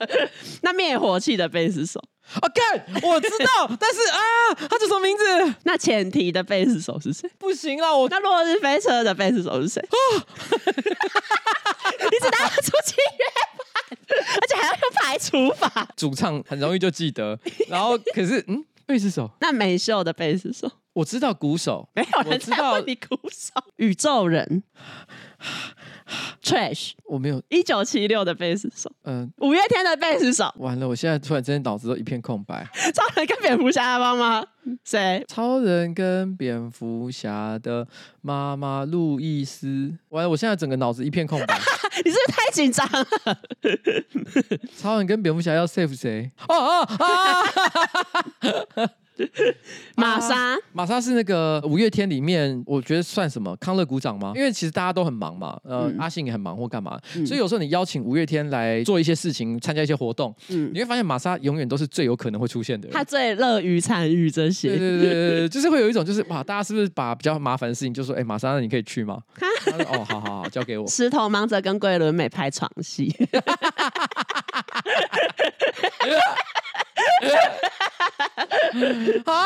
[0.62, 2.02] 那灭火器的贝斯手。
[2.40, 3.02] 啊，干！
[3.02, 5.54] 我知道，但是啊，他叫什么名字？
[5.64, 7.30] 那前提的贝斯手是谁？
[7.38, 9.80] 不行啦，我那落日飞车的贝斯手是谁？
[9.82, 9.96] 哦，
[10.56, 13.24] 你只拿得出七月
[13.98, 15.88] 半，而且还要用排除法。
[15.96, 23.52] 主唱很容易就记得，然后可是嗯，贝斯手那美秀的贝斯手，我知道鼓手，没有人知道你鼓手。
[23.76, 24.62] 宇宙人。
[26.42, 32.68] Trash，我没有一九七六的贝斯手，嗯，五月天的贝斯手，完了，我现在突然之间脑子都一片空白。
[32.92, 34.44] 超人跟蝙蝠侠的妈妈
[34.84, 35.24] 谁？
[35.28, 37.86] 超人跟蝙蝠侠的
[38.20, 41.58] 妈妈路易斯，完了，我现在整个脑子一片空白。
[42.04, 43.06] 你是不是太紧张了？
[44.76, 46.30] 超人跟蝙蝠侠要 save 谁？
[46.48, 46.82] 哦哦
[48.80, 48.90] 啊！
[49.96, 54.32] 玛莎，玛莎是那个五月天里面，我觉得算什么康乐股长吗？
[54.34, 65.10] 因为其实大家都很忙嘛，呃，嗯、阿信也很忙或干嘛，嗯、所以有时候你邀请五月天来做一些事情，参加一些活动，嗯，你会发现玛莎永远都是最有可能会出现的人，他最乐于参与这些，对对对
[65.40, 69.18] 对，就是会有一种就是哇，大家是不是把比较麻烦的事情就说，哎，玛莎，那你可以去吗？
[69.92, 70.86] 哦，好好好，交给我。
[70.86, 73.14] 石头忙着跟桂纶镁拍床戏。
[79.26, 79.42] 啊！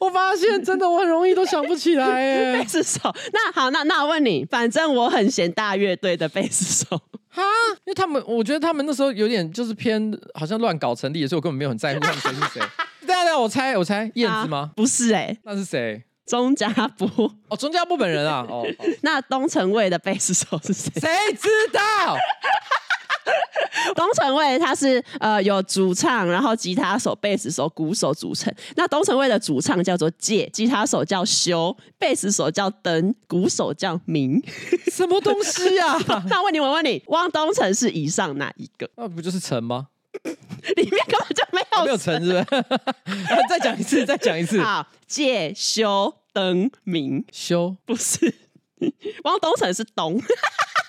[0.00, 2.52] 我发现真的我很容易都想不起来哎。
[2.58, 3.00] 贝斯手，
[3.32, 7.42] 那好，那那我问你，反正我很嫌大乐队的贝斯手哈，
[7.84, 12.62] 因为他们我觉得他们那时候有点就是偏好像乱搞成立，所以我根本没有很在乎他们谁是谁。
[13.06, 14.70] 对啊对啊，我猜我猜燕子吗？
[14.76, 16.02] 不是哎，那是谁？
[16.26, 16.68] 钟家
[16.98, 17.08] 波
[17.48, 18.44] 哦，钟家波本人啊。
[18.50, 18.62] 哦，
[19.00, 20.90] 那东城卫的贝斯手是谁？
[21.00, 21.80] 谁知道？
[23.94, 28.52] 东城卫他是呃有主唱，然后吉他手、贝斯手、鼓手组成。
[28.76, 34.42] 那东城卫的主唱叫做介，吉他手叫修，贝斯手叫登，鼓手叫明。
[34.90, 36.24] 什么东西呀、啊？
[36.28, 38.88] 那我问你，我问你，汪东城是以上哪一个？
[38.96, 39.88] 那不就是陈吗？
[40.76, 42.44] 里面根本就没有、啊、没有陈，是不是？
[43.48, 44.60] 再讲一次，再讲一次。
[44.60, 48.34] 好，介修登明修不是，
[49.24, 50.20] 汪东城是东。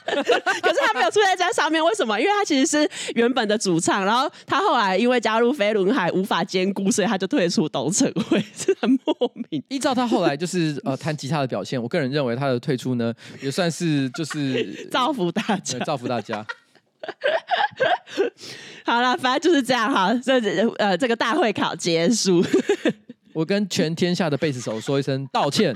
[0.62, 2.20] 可是他没有出现在上面，为什么？
[2.20, 9.64] 因为他其实是原本的主唱，然后他后来因为加入飞轮海无法兼顾，所以他就退出东城卫， 是很莫名。
[9.70, 16.46] 依照他后来就是呃弹吉他的表现，我个人认为他的退出呢，也算是就是 造福大家，造福大家。
[18.86, 20.14] 好了，反正就是这样哈。
[20.24, 20.40] 这
[20.78, 22.44] 呃，这个大会考结束，
[23.34, 25.74] 我跟全天下的贝斯手说一声道歉，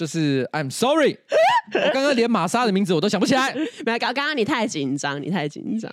[0.00, 1.18] 就是 I'm sorry。
[1.74, 3.54] 我刚刚连玛莎的名字我都想不起来。
[3.84, 5.92] 没有，刚刚你太紧张，你太紧张。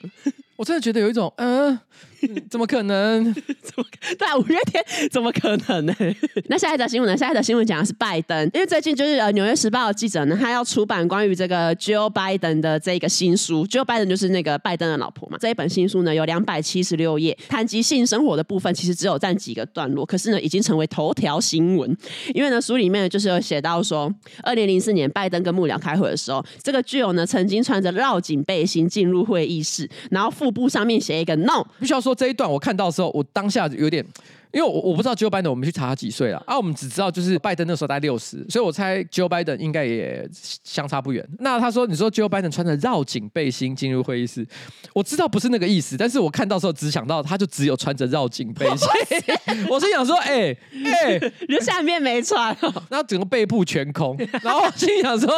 [0.55, 1.81] 我真的觉得有一种，嗯、呃，
[2.49, 3.23] 怎么可能？
[3.61, 3.85] 怎么？
[4.17, 5.93] 对啊，五月天怎么可能呢？
[6.49, 7.17] 那下一则新闻呢？
[7.17, 13.65] 下一则新闻讲的是拜登，因为最近就是呃，《纽约时报》的记者呢，他要出版关于这个 Jill Biden 的这个新书。
[13.67, 15.37] Jill Biden 就是那个拜登的老婆嘛。
[15.39, 21.95] 这一本新书呢，有两百七十六页，谈及性生活的部分，其实只有占几个段落，可是呢，已经成为头条新闻。
[22.33, 24.13] 因为呢，书里面就是有写到说，
[24.43, 31.63] 二零零四年拜登跟幕僚开会的时候，这个 Jill 呢曾经穿着绕颈背心进入会议室，然后腹部上面写一个 “no”。
[31.79, 34.05] 必须要说这一段，我看到的时候，我当下有点。
[34.51, 36.57] 因为我我不知道 Joe Biden，我们去查他几岁了啊？
[36.57, 40.27] 我们只知道就是拜登那时候大概六十，所以我猜 Joe Biden 应该也
[40.63, 41.27] 相差不远。
[41.39, 44.47] 那他说，你说 Joe Biden 穿着绕颈背心进入会议室，
[44.93, 48.87] 我知道不是那个意思，但是我看到时候只想到他就只有穿着绕颈背心。
[49.69, 52.55] 我是想说，哎、欸、哎，欸、你下面没穿，
[52.89, 55.29] 然后整个背部全空，然后我心想说，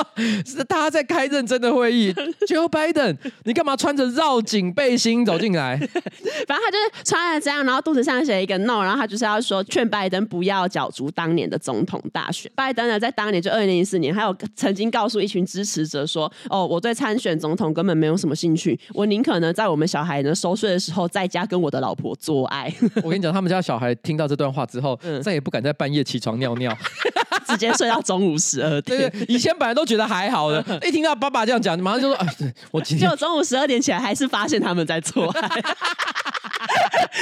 [0.46, 2.14] 是他在开认真的会议，
[2.48, 5.78] Joe Biden，你干嘛穿着绕颈背心走进来？
[6.48, 8.99] 反正他就是穿了这样，然后肚子上写一个 no，然后。
[9.00, 12.52] 他就是要说劝拜登不要角逐当年的总统大选。
[12.56, 22.74] 拜登呢，在当年就二零零四年，还有曾经告诉一群支持者说：“哦，我对参选总统根本没有什么兴趣，我宁可呢在我们小孩呢熟睡的时候，在家跟我的老婆做爱。
[23.04, 26.76] ”我跟你讲，他们家小孩听到这段话之后，嗯、再也不敢在半夜起床尿尿，
[27.48, 28.98] 直接睡到中午十二点。
[28.98, 32.28] 对， 对，以前本来都觉得还好的，一听到爸爸这样讲，马上就说：“哎，
[32.72, 35.62] 我今天就中午十二点起来，还是发现他们在做爱。”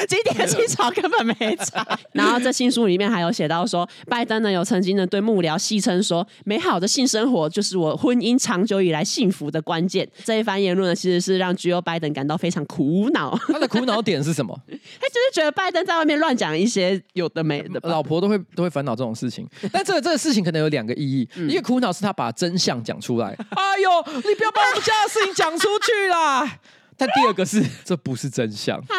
[0.08, 1.86] 几点起床根本没差。
[2.14, 10.08] 然后这新书里面还有写到说，拜登呢有曾经呢对幕僚戏称说，美好的性生活就是我婚姻长久以来幸福的关键。
[10.24, 13.38] 这一番言论呢，其实是让 Joe Biden 感到非常苦恼。
[13.48, 14.58] 他的苦恼点是什么？
[14.68, 19.48] 他就是觉得拜登在外面乱讲一些有的没的，老婆都会都会烦恼这种事情。
[19.72, 23.36] 但这个这个事情可能有两个意义，嗯、一个苦恼是他把真相讲出来。
[23.50, 26.60] 哎呦，你不要把我们家的事情讲出去啦！
[26.98, 28.78] 但第二个是，这不是真相。
[28.80, 28.95] 啊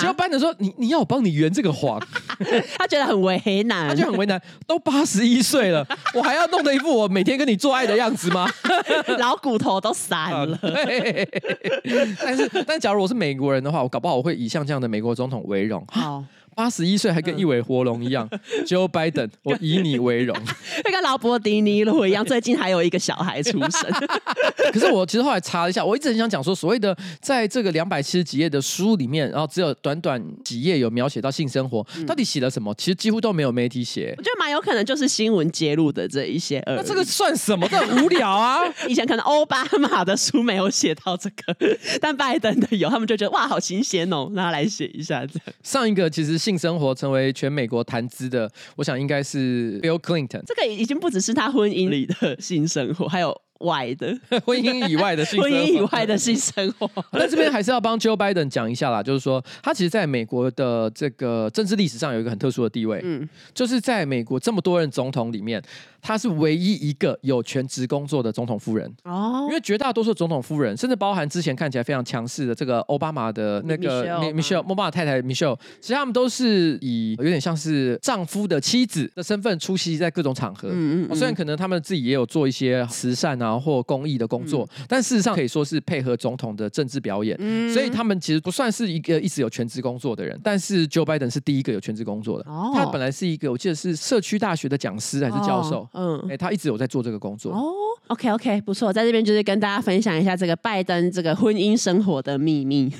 [0.00, 1.98] 结果班长说：“你你要我帮你圆这个谎，
[2.76, 4.40] 他觉得很为难，他觉得很为难。
[4.66, 8.46] 都八十一岁了，我还要弄得一副我每天跟你做爱的样子吗？
[9.18, 10.58] 老骨头都散了。
[12.20, 15.82] 但是，但假如我是美国人的话，我搞不好我会以像这样的美国总统为荣。
[15.88, 16.24] 好。”
[16.56, 18.26] 八十一岁还跟一尾活龙一样，
[18.66, 20.34] Joe Biden，我以你为荣，
[20.82, 23.90] 那 跟劳勃迪尼罗一样，最近还有一个小孩出生。
[24.72, 32.74] 可是我其实后来查了一下，我一直很想讲说，所谓的在这个两百七十几页的书里面，然后只有短短几页有描写到性生活，到底写了什么？
[32.78, 34.14] 其实几乎都没有媒体写。
[34.16, 36.62] 我觉得蛮有可能就是新闻揭露的这一些。
[36.66, 37.68] 那这个算什么？
[37.68, 38.60] 这很无聊啊！
[38.88, 41.54] 以前可能奥巴马的书没有写到这个，
[42.00, 45.54] 但拜登的有，他们就觉得哇，好新鲜哦，那来写一下这样。
[45.62, 46.45] 上一个其实。
[46.46, 50.42] 性生活成为全美国谈资的，我想应该是 Bill Clinton。
[50.46, 53.42] 这个已经不只是他婚姻里的性生活，还有。
[53.60, 56.86] 外的 婚姻以外的性生活，婚姻以外的性生活。
[57.12, 65.62] 那这边还是要帮 Joe Biden 讲一下啦，就是说他其实在美国的这个政治历史上有一个很特殊的地位，嗯，就是在美国这么多任总统里面，
[66.06, 69.46] 他是唯一一个有全职工作的总统夫人哦。
[69.48, 80.68] 因为绝大多数总统夫人，甚至包含之前看起来非常强势的这个奥巴马的那个 Michelle，奥巴马太太 Michelle，其实他们都是以有点像是丈夫的妻子的身份出席在各种场合。
[80.70, 83.56] 嗯嗯，虽然可能他们自己也有做一些慈善啊。
[83.56, 90.38] 或公益的工作，嗯、但事实上可以说是配合总统的政治表演，嗯、所以他们其实不算是一个一直有全职工作的人。
[90.44, 97.52] 但是 Joe Biden 是第一个有全职工作的，哦、他本来是一个我记得是社区大学的讲师还是教授，哦、嗯，哎，他一直有在做这个工作。
[97.52, 97.72] 哦
[98.08, 102.92] ，OK OK，不错，在这边就是跟大家分享一下这个拜登这个婚姻生活的秘密。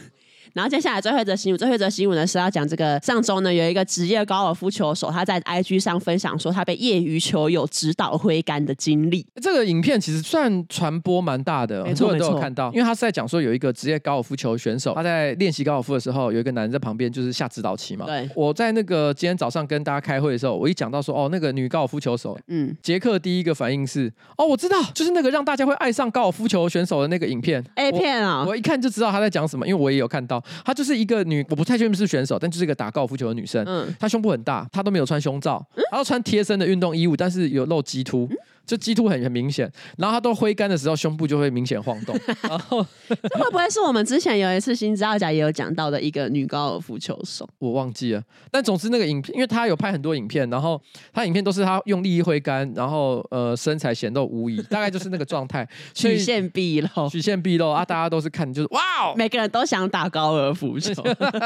[0.56, 9.26] 然后接下来最后一则新闻，最后一则新闻呢是要讲这个上周呢有一个职业高尔夫球手，他在 IG 上分享说他被业余球友指导挥杆的经历。
[9.42, 18.06] 这个影片其实算传播蛮大的，很多人都有看到，因为他是在讲说有一个职业高尔夫球选手，他在练习高尔夫的时候，有一个男人在旁边就是下指导棋嘛。
[18.06, 30.42] 对，我在那个今天早上跟大家开会的时候，我一讲到说哦那个女高尔夫球手，嗯，杰克第一个反应是哦我知道，就是那个让大家会爱上高尔夫球选手的那个影片 A 片啊，我一看就知道他在讲什么，因为我也有看到。
[30.64, 33.64] 她就是一个女，我不太确定是选手，但就是一个打高尔夫球的女生。
[33.66, 38.28] 嗯，她胸部很大，她都没有穿胸罩，她都穿贴身的运动衣物，但是有露鸡突。
[38.66, 39.70] 就激凸很很明显。
[39.96, 42.18] 然后他都挥杆的时候，胸部就会明显晃动。
[42.42, 47.48] 然后这会不会是我们之前有一次新知道甲也有讲到的一个女高尔夫球手？
[47.58, 48.22] 我忘记了。
[48.50, 50.80] 但总之那个影片，因为他有拍很多影片，然后
[51.12, 57.84] 他影片都是他用力一挥杆，然后呃身材显露无疑，大概就是那个状态， 曲线毕露，曲线毕露啊！
[57.84, 60.92] 大家都是看就是哇哦，每个人都想打高尔夫球，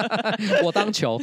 [0.65, 1.21] 我当球。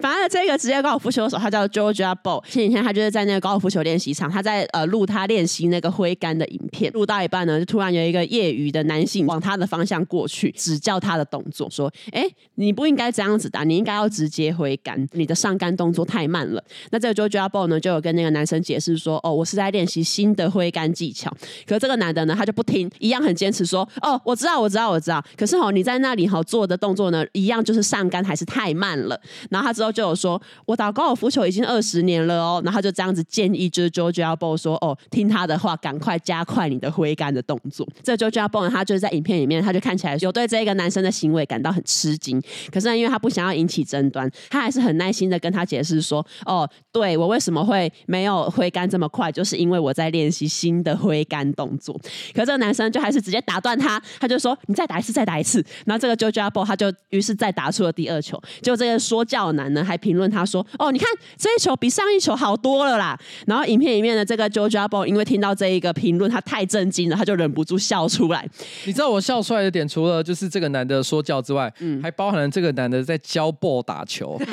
[0.00, 12.24] 反正这个职业高尔夫球手他叫 Georgia Ball，前几天他就是在那个高尔夫球练习场，他在呃录他练习那个挥杆的影片，录到一半呢，就突然有一个业余的男性往他的方向过去，指教他的动作，说：“哎，
[12.56, 21.30] 你不应该这样子打，你应该要直接挥杆，你的上杆动作太慢了。”那这个 JoJo Ball 呢，就有跟那个男生解释说：“哦，我是在练习新的挥杆技巧。”
[21.66, 29.20] 可是这个男的呢，他就不听，一样很坚持说：“哦，我知道，我知道，我知道。”可是哦，你在那里哈做的动作呢，一样就是上杆还是太慢了。
[29.50, 42.42] 然后他之后就有说：“我打高尔夫球已经二十年了哦。”然后就这样子建议，就是 Georgia Ball 说：“哦，听他的话，赶快加快你的挥杆的动作。”这 Georgia Ball 他就是在影片里面，他就看起来有对这个男生的行为感到很吃惊。
[42.72, 51.94] 可是呢，因为他不想要引起争端，他还是很耐心的跟他解释说：“哦，对，我为什么会没有挥杆这么快，就是因为我在练习新的挥杆动作。”
[52.34, 58.40] 可是这个男生就还是直接打断他，他就说：“你再打一次，再打一次。”然后这个 Georgia Ball 他就于是再打出了第二球。
[58.62, 68.48] 结果这个说教男呢还评论他说：“哦，你看这一球比上一球好多了啦。”然后影片里面的这个 Georgia Ball 因为听到这一个评论，他太震惊了，他就忍不住笑出来。
[68.84, 74.40] 你知道我笑出来的点，除了就是这个男的说教之外，嗯，还包含了这个男的在教 ball 打球。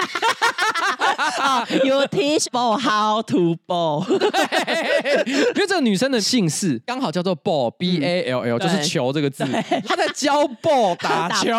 [1.40, 4.06] oh, you teach ball how to ball，
[5.26, 9.44] 因为这个女生的姓氏 刚好叫做 ball，b a l l，就是球这个字。
[9.86, 11.52] 她在教 ball 打球，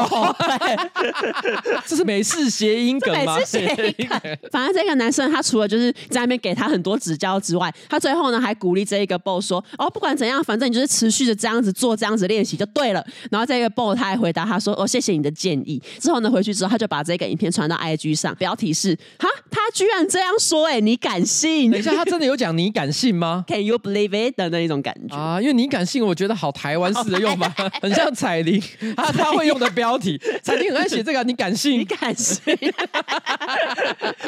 [1.86, 3.36] 这是美式谐音梗吗？
[3.38, 4.20] 美式谐音梗。
[4.50, 19.28] 反正这个男生他除了就是在那边给他很多指教之外，他最后呢还鼓励这一个 ball 说：“哦，不管怎样，反正你就是持续的这样子做，这样子练习就对了。”然后这个 ball 他还回答他说：“哦，谢谢你的建议。”之后呢回去之后，他就把这个影片传到 IG 上，标题是“哈”。
[19.50, 21.70] 他居然这样说，欸，哎，你敢信？
[21.70, 23.44] 等一下，他真的有讲你敢信吗？
[23.48, 25.40] Can you believe it 的那一种感觉啊？
[25.40, 27.48] 因为你敢信，我觉得好台湾式的用法，
[27.80, 28.62] 很像彩铃，
[28.96, 31.80] 他他会用的标题， 彩铃很爱写这个，你敢信？
[31.80, 32.42] 你敢信？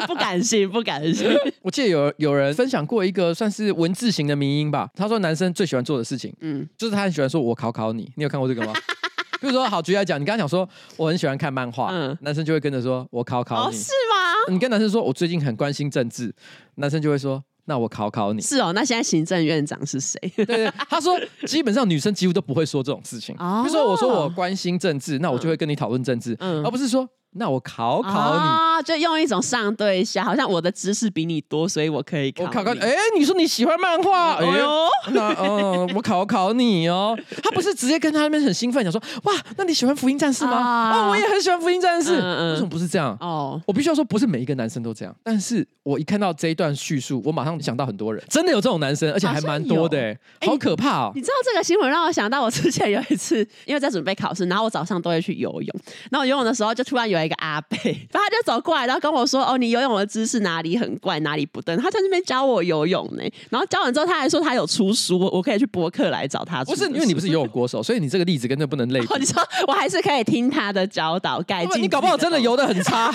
[0.07, 1.27] 不敢信，不敢信。
[1.61, 8.73] 我记得有有人分享过一个算是文字型的迷音吧，他说男生最喜欢做的事情，嗯，就是他很喜欢说“我考考你”，你有看过这个吗？
[9.39, 10.67] 比如说，好，举例来讲，你刚刚讲说
[10.97, 14.53] 我很喜欢看漫画，嗯，男生就会跟着说“我考考你”，哦，是吗？
[14.53, 16.33] 你跟男生说我最近很关心政治，
[16.75, 18.41] 男生就会说“那我考考你”。
[18.43, 20.19] 是哦，那现在行政院长是谁？
[20.35, 23.35] 对对，他说基本上女生几乎都不会说这种事情。
[23.39, 27.07] 哦，比如说我说我关心政治，那我就会跟你讨论政治，嗯，而不是说。
[27.37, 32.43] 那我考考你啊，就用一种上对下，好像我的知识比你多，所以我可以考。
[32.43, 37.17] 我考考你，哎、欸，你说你喜欢漫画，哎呦，那嗯，我考考你哦。
[37.43, 40.53] 他不是直接跟他那边很兴奋讲说，哇，那你喜欢福音战士吗？
[40.53, 42.15] 啊、哦，我也很喜欢福音战士。
[42.19, 43.15] 嗯嗯，为什么不是这样？
[43.19, 45.13] 哦，我必须要说，不是每一个男生都这样。
[45.21, 50.17] 但是我一看到这一段叙述，我马上想到很多人，真的有这种男生，而且还蛮多的，哎，
[50.47, 51.11] 好可怕哦。
[51.13, 55.79] 你知道这个新闻让我想到，我之前有一次，因为在准备考试，然后我早上都会去游泳，
[56.09, 57.77] 然后我游泳的时候就突然有一个阿贝。
[58.11, 63.23] 然后他就走过来，然后跟我说：“哦，你游泳的姿势哪里很怪，哪里不对。”他在那边教我游泳呢。
[63.49, 66.63] 然后教完之后，他还说他有出书，我可以去博客来找他。
[66.63, 69.07] 不是因为你不是游泳国手，所以你这个例子跟这不能类比。
[69.07, 71.81] 哦，你说我还是可以听他的教导改进。
[71.81, 73.13] 你搞不好真的游的很差。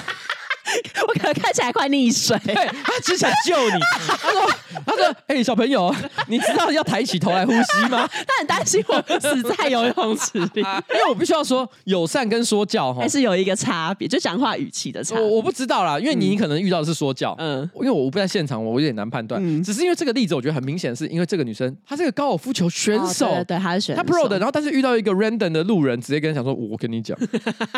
[1.07, 3.81] 我可能看起来快溺水， 对他只想救你。
[4.07, 4.51] 他说
[4.87, 5.95] ：“他说，哎、欸，小朋友，
[6.29, 15.25] 你知道要抬起头来呼吸吗？” 他很担心我死在游泳池里，因为我必须要说友善跟说教哈，还是有一个差别，就讲话语气的差别。
[15.25, 19.41] 我我不知道啦，因为你可能遇到的是说教，嗯，因为我不在现场，我有点难判断。
[19.43, 27.17] 嗯，只是因为这个例子，我觉得很明显，是因为这个女生她是个高尔夫球选手，哦、对，她是选手，她 pro 的，然后但是遇到一个 random 的路人，直接跟他讲说：“我跟你讲。”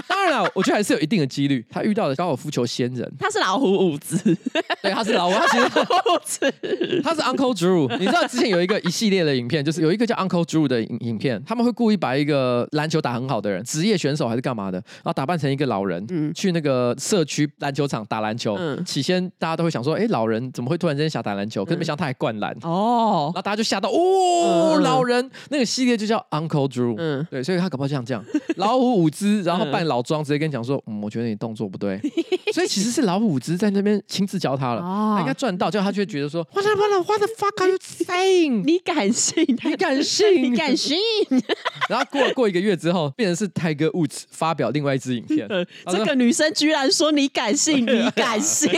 [0.08, 4.16] 当然了，我觉得还是有一定的几率，她遇到的高尔夫球仙人，他是老虎伍兹，
[4.82, 7.88] 对，他是老虎，他其实伍兹， 他是 Uncle Drew。
[7.98, 18.56] 你知道之前有一个一系列的影片，就是有一个叫 Uncle Drew 的影影片，他们会故意把一个篮球打很好的人，职业选手还是干嘛的，然后打扮成一个老人，嗯，去那个社区篮球场打篮球。
[18.58, 21.64] 嗯，起先大家都会想说，哎，老人怎么会突然间想打篮球？
[21.64, 22.52] 可是没想到他还灌篮。
[22.62, 25.30] 哦，然后大家就吓到，哦，老人！
[25.50, 26.94] 那个系列就叫 Uncle Drew。
[26.98, 28.24] 嗯，对，所以他搞不好像这样，
[28.56, 32.00] 老虎伍兹，然后扮老庄，直接跟你讲说，嗯，我觉得你动作不对。
[32.52, 38.64] 所以其实是老虎只是在那边亲自教他了，哦他应该赚到，就他就会觉得说，What the what the fuck are you saying？
[38.64, 39.44] 你敢信？
[39.46, 40.42] 你敢信？
[40.50, 40.98] 你敢信？
[41.90, 45.46] 然后过过一个月之后，变成是泰戈伍兹发表另外一支影片，
[45.90, 47.84] 这个女生居然说你敢信？
[47.84, 48.70] 你敢信？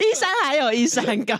[0.00, 1.36] 一山还有一山高。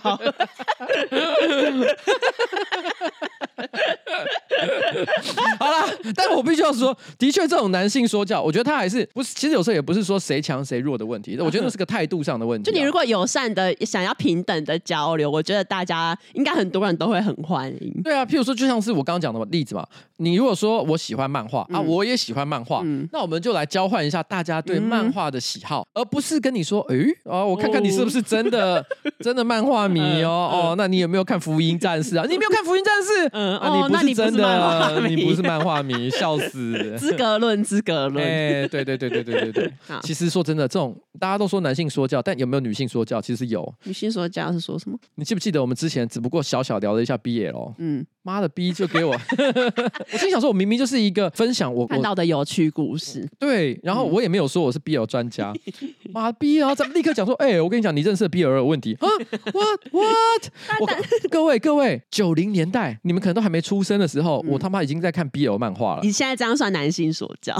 [5.70, 12.72] 好了，但我必须要说，的确这种男性说教，我觉得他还是不是，其实有时候也不是说谁强谁弱的问题， 我觉得那是个态度上的问题啊。
[12.72, 18.02] 就你如果友善的想要平等的交流，我觉得大家应该很多人都会很欢迎。
[18.02, 19.86] 对啊，譬如说，就像是我刚刚讲的例子嘛，
[20.18, 28.84] 你如果说我喜欢漫画啊，我也喜欢漫画，那我们就来交换一下大家对漫画的喜好，而不是跟你说，诶，哦，我看看你是不是真的
[29.20, 32.24] 真的漫画迷哦，哦，那你有没有看《福音战士》啊？
[32.28, 33.26] 你没有看《福音战士》？
[33.32, 36.96] 嗯，哦，那，你不是真的，你不是漫画迷， 笑死！
[36.98, 38.24] 资格论，资格论。
[38.24, 39.72] 哎，对对对对对对对。
[40.02, 43.20] 其实说真的，这种大家都说男性说教，但有没有女性说教？
[43.20, 43.72] 其实有。
[43.84, 44.98] 女性说教是说什么？
[45.16, 47.74] 你记不记得我们之前只不过小小聊了一下 BL？
[47.78, 49.12] 嗯，妈的 B 就给我，
[50.12, 53.28] 我心想说，我明明就是一个分享我看到的有趣故事。
[53.38, 55.52] 对，然后我也没有说我是 BL 专家，
[56.12, 59.06] 妈逼，然后咱们立刻讲说，哎，我跟你讲，你认识的 BL 有问题啊
[59.52, 60.50] ？What what？
[60.80, 60.88] 我
[61.30, 66.00] 各位各位，九零年代你们可能都还没出生的时候，我他妈已经在看 BL 漫画了。
[66.02, 67.54] 你现在这样算男性所教？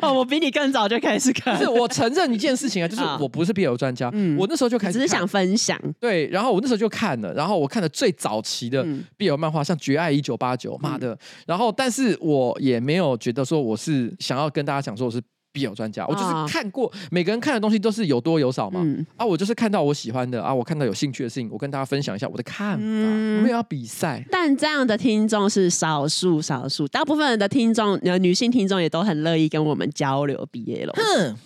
[0.00, 1.56] 哦，我比你更早就开始看。
[1.56, 4.06] 不是我承认一件事情啊，就是我不是 BL 专家，
[4.38, 5.78] 我那时候就开始，只是想分享。
[6.00, 8.84] 对，然后我那时候就看了，然后我看了最早期的
[9.18, 11.16] BL 漫画，像《绝爱一九八九》，妈的，
[11.46, 15.20] 然后但是我也没有觉得说我是想要跟大家讲说我是。
[15.54, 24.24] BL 专家，我就是看过每个人看的东西都是有多有少嘛，嗯、啊，我就是看到我喜欢的啊，我看到有兴趣的事情，我跟大家分享一下我的看法，嗯、我们要比赛。
[24.30, 30.92] 但这样的听众是少数，少数，大部分人的听众，女性听众也都很乐意跟我们交流 BL 了。
[30.96, 31.36] 哼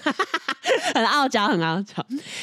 [0.95, 1.95] 很傲娇，很傲娇。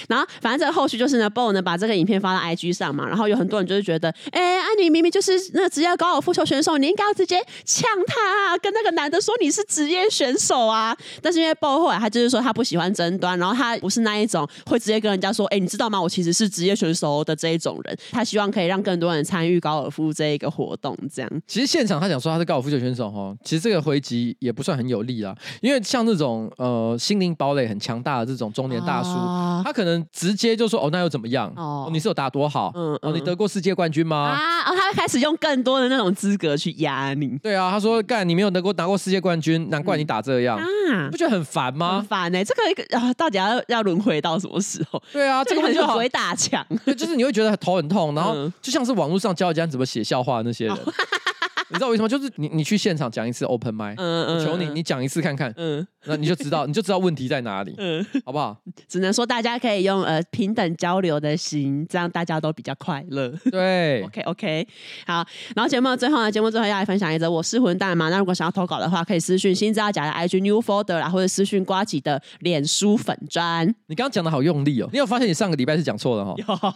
[0.08, 10.96] 然后，反正这个后续就是呢，Bo 呢把这个影片发到 IG 上嘛，然后有很多人就是觉得，哎、欸，啊，你明明就是那职业高尔夫球选手，你应该要直接呛他，啊，跟那个男的说你是职业选手啊。
[11.22, 16.02] 但是因为 Bo 后来他就是说他不喜欢争端，然后他不是那一种会直接跟人家说，哎、你知道吗？
[16.02, 17.98] 我其实是职业选手的这一种人。
[18.12, 21.32] 他希望可以让更多人参与高尔夫这一个活动，这样。
[21.48, 31.52] 其实现场他讲说他是高尔夫球选手哈，其实这个回击也不算很有利啦，因为像这种呃心灵堡垒很强大的这种中年大叔，哦、他可能直接就说哦，那又怎么样？
[31.56, 32.72] 哦，你是有打多好？
[32.76, 34.16] 嗯，嗯哦，你得过世界冠军吗？
[34.18, 37.38] 啊，哦，他会开始用更多的那种资格去压你。
[37.42, 41.98] 对啊，他说干，你没有得过拿过世界冠军，难怪你打这样，嗯、啊，不觉得很烦吗？
[41.98, 45.02] 很烦呢、欸，这个啊，到底要要轮回到什么时候？
[45.12, 46.66] 对啊，这个就鬼打墙，
[46.98, 50.76] 就是你会觉得头很痛，然后就像是网络上教人家怎么写笑话那些人。
[50.76, 50.94] 哦
[51.70, 52.08] 你知道为什么？
[52.08, 58.56] 就是你，你去现场讲一次 open mic，嗯嗯，求你，你讲一次看看，嗯，那你就知道，你就知道问题在哪里，嗯，好不好？
[58.88, 63.34] 只能说大家可以用呃平等交流的心，这样大家都比较快乐。
[63.52, 64.68] 对， OK OK，
[65.08, 65.26] 好。
[65.56, 68.10] 然后节目的最后呢，节目最后要来分享一则我是混蛋嘛。
[68.10, 73.68] 那如果想要投稿的话，可以私讯新知道假的 IG New Folder 啦，或者私讯瓜吉的脸书粉砖。
[73.88, 76.34] 你刚刚讲的好用力哦，你有发现你上个礼拜是讲错了哈？
[76.38, 76.74] 有，后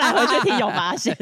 [0.00, 1.16] 来回去听有发现。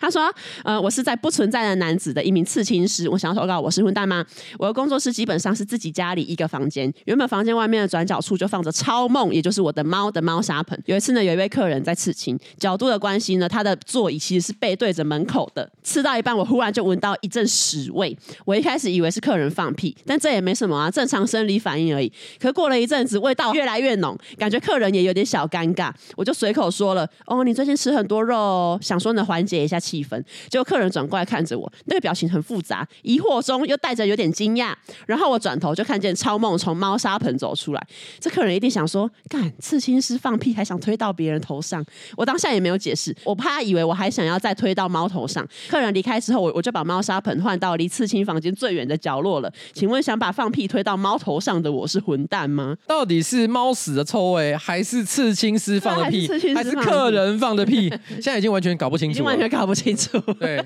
[0.00, 0.32] 他说，
[0.64, 4.24] 呃，我是在不存在的男子的一名刺青师，我想要投稿，我是混蛋吗？
[4.58, 10.80] 我的工作室基本上是自己家里一个房间，原本房间外面的转角处就放着超梦，也就是我的猫的猫砂盆。
[10.86, 15.70] 有一次呢，有一位客人在刺青，角度的关系呢，他的座椅其实是背对着门口的。
[15.82, 22.12] 刺到一半，我忽然就闻到一阵屎味，我一开始以为是客人放屁，但这也没什么啊，正常生理反应而已。
[22.40, 34.74] 可过了一阵子，味道越来越浓，感觉客人也有点小尴尬，我就随口说了：“哦，你最近吃很多肉，想说能缓解一下气氛。”结果客人转过来看着我，那个表情很复杂，疑惑中又带着有点惊讶。
[35.06, 37.86] 然后我转头就看见超梦从猫砂盆走出来，
[38.20, 41.84] 这客人一定想说：“干，刺青师放屁还想推到别人头上？”
[42.16, 45.46] 我当下也没有解释，我怕他以为我还想要再推到猫头上。
[45.68, 49.52] 客人离开之后，我我就把猫砂盆换到离刺青房间最远的角落了。
[49.72, 52.76] 请问想把放屁推到猫头上的我是混蛋吗？
[52.86, 57.88] 到底是猫屎的臭味，还是刺青师放的屁，还是，客人放的屁？
[58.20, 60.18] 现在已经完全搞不清楚，已经完全搞不清楚。
[60.40, 60.60] 对，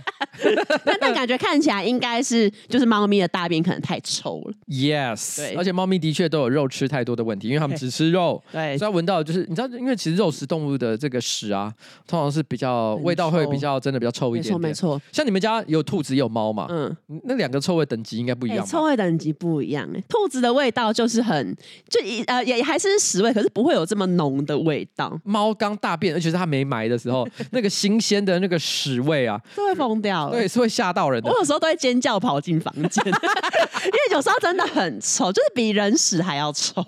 [0.85, 4.55] 但 但感觉看起来应该是就是猫咪的大便可能太臭了。
[4.67, 8.43] Yes，对，而且猫咪的确都有肉吃太多的问题，因为它们只吃肉。
[8.53, 11.73] 对，所以闻到就是你知道，因为其实肉食动物的这个屎啊，
[12.07, 14.61] 通常是比较味道会比较真的比较臭一点点。
[14.61, 15.03] 没错，没错。
[15.13, 16.67] 像你们家有兔子也有猫嘛？
[16.71, 16.95] 嗯，
[17.25, 18.67] 那两个臭味等级应该不一样。
[18.67, 21.57] 臭味等级不一样，哎，兔子的味道就是很
[21.89, 25.19] 就呃也还是屎味，可是不会有这么浓的味道。
[25.25, 30.31] 猫刚大便，而且是它没埋的时候， 那个新鲜的那个屎味啊，是会疯掉。
[30.31, 30.88] 对，是会吓。
[30.89, 31.31] 吓到人的。
[31.31, 36.83] 我有时候都会尖叫跑进房间， 因为有时候真的很臭，就是比人屎还要臭。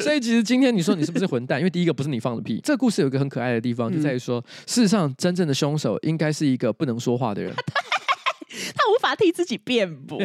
[0.00, 1.58] 所以其实今天你说你是不是混蛋？
[1.58, 2.60] 因为第一个不是你放的屁。
[2.62, 7.52] 这个故事有一个很可爱的地方，就在于说，嗯、事实上真正的凶手应该是一个不能说话的人。
[8.74, 10.18] 他无法替自己辩驳，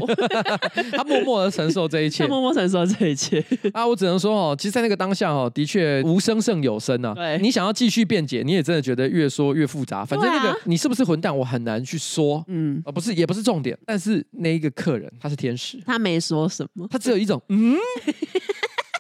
[0.92, 3.86] 他默默的承受这一切， 他默默承受这一切啊！
[3.88, 7.14] 我只能说哦，其实，在那个当下哦，的确无声胜有声啊。
[7.14, 10.04] 对，你想要继续辩解，你也真的觉得越说越复杂。
[10.06, 12.44] 反正那个、啊、你是不是混蛋，我很难去说。
[12.48, 13.78] 嗯，啊，不是，也不是重点。
[13.86, 17.78] 但是那一个客人他是天使，他没说什么，他只有一种嗯。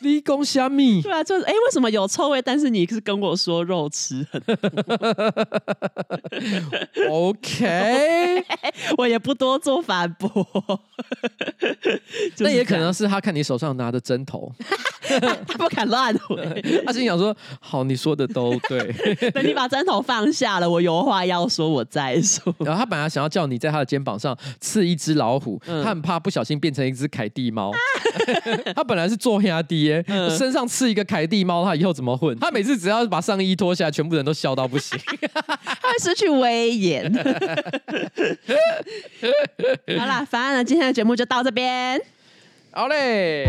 [0.07, 1.01] 立功虾米？
[1.01, 2.41] 对啊，就是哎，为什么有臭味？
[2.41, 4.41] 但是你是跟我说肉吃很，
[7.11, 8.43] OK，
[8.97, 10.47] 我也不多做反驳。
[12.39, 14.51] 那也可能是他看你手上拿的针头，
[15.47, 16.63] 他不敢乱回。
[16.85, 18.91] 他心想说：“好，你说的都对。”
[19.31, 22.53] 等你把针头放下了，我有话要说，我再说。
[22.59, 27.71] 然后他本来想要叫你在他的肩膀上刺一只老虎，嗯、他很怕不小心变成一只凯蒂猫。
[28.75, 29.49] 他本来是做黑
[30.37, 32.37] 身上刺一个凯蒂猫，他以后怎么混？
[32.39, 34.99] 他每次只要把上衣脱下来，全部人都笑到不行，
[35.31, 37.11] 他会失去威严。
[39.99, 42.01] 好啦，反正呢，今天的节目就到这边。
[42.71, 43.47] 好嘞。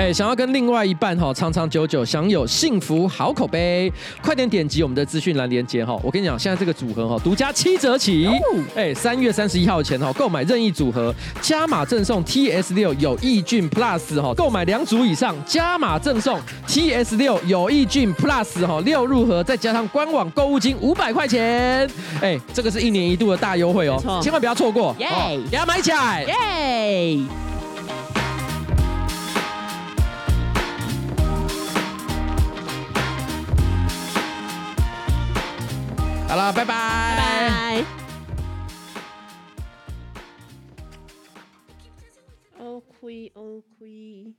[0.00, 3.92] 哎，想要跟另外一半哈长长久久享有幸福好口碑，
[4.22, 5.94] 快点点击我们的资讯栏连接哈！
[6.02, 8.26] 我跟你讲，现在这个组合哈独家七折起，
[8.74, 21.86] 哎，三月三十一号前哈购买任意组合加码赠送 TS 六有益菌 Plus 哈，购买两组以上加码赠送 TS 六有益菌 Plus 哈六入盒，再加上官网购物金五百块钱，
[22.22, 25.06] 哎，这个是一年一度的大优惠哦，千万不要错过，耶，
[25.50, 27.49] 给它买起来，耶。
[36.30, 36.74] 好了，拜拜。
[37.16, 37.84] 拜拜。
[42.60, 44.32] 哦亏哦亏。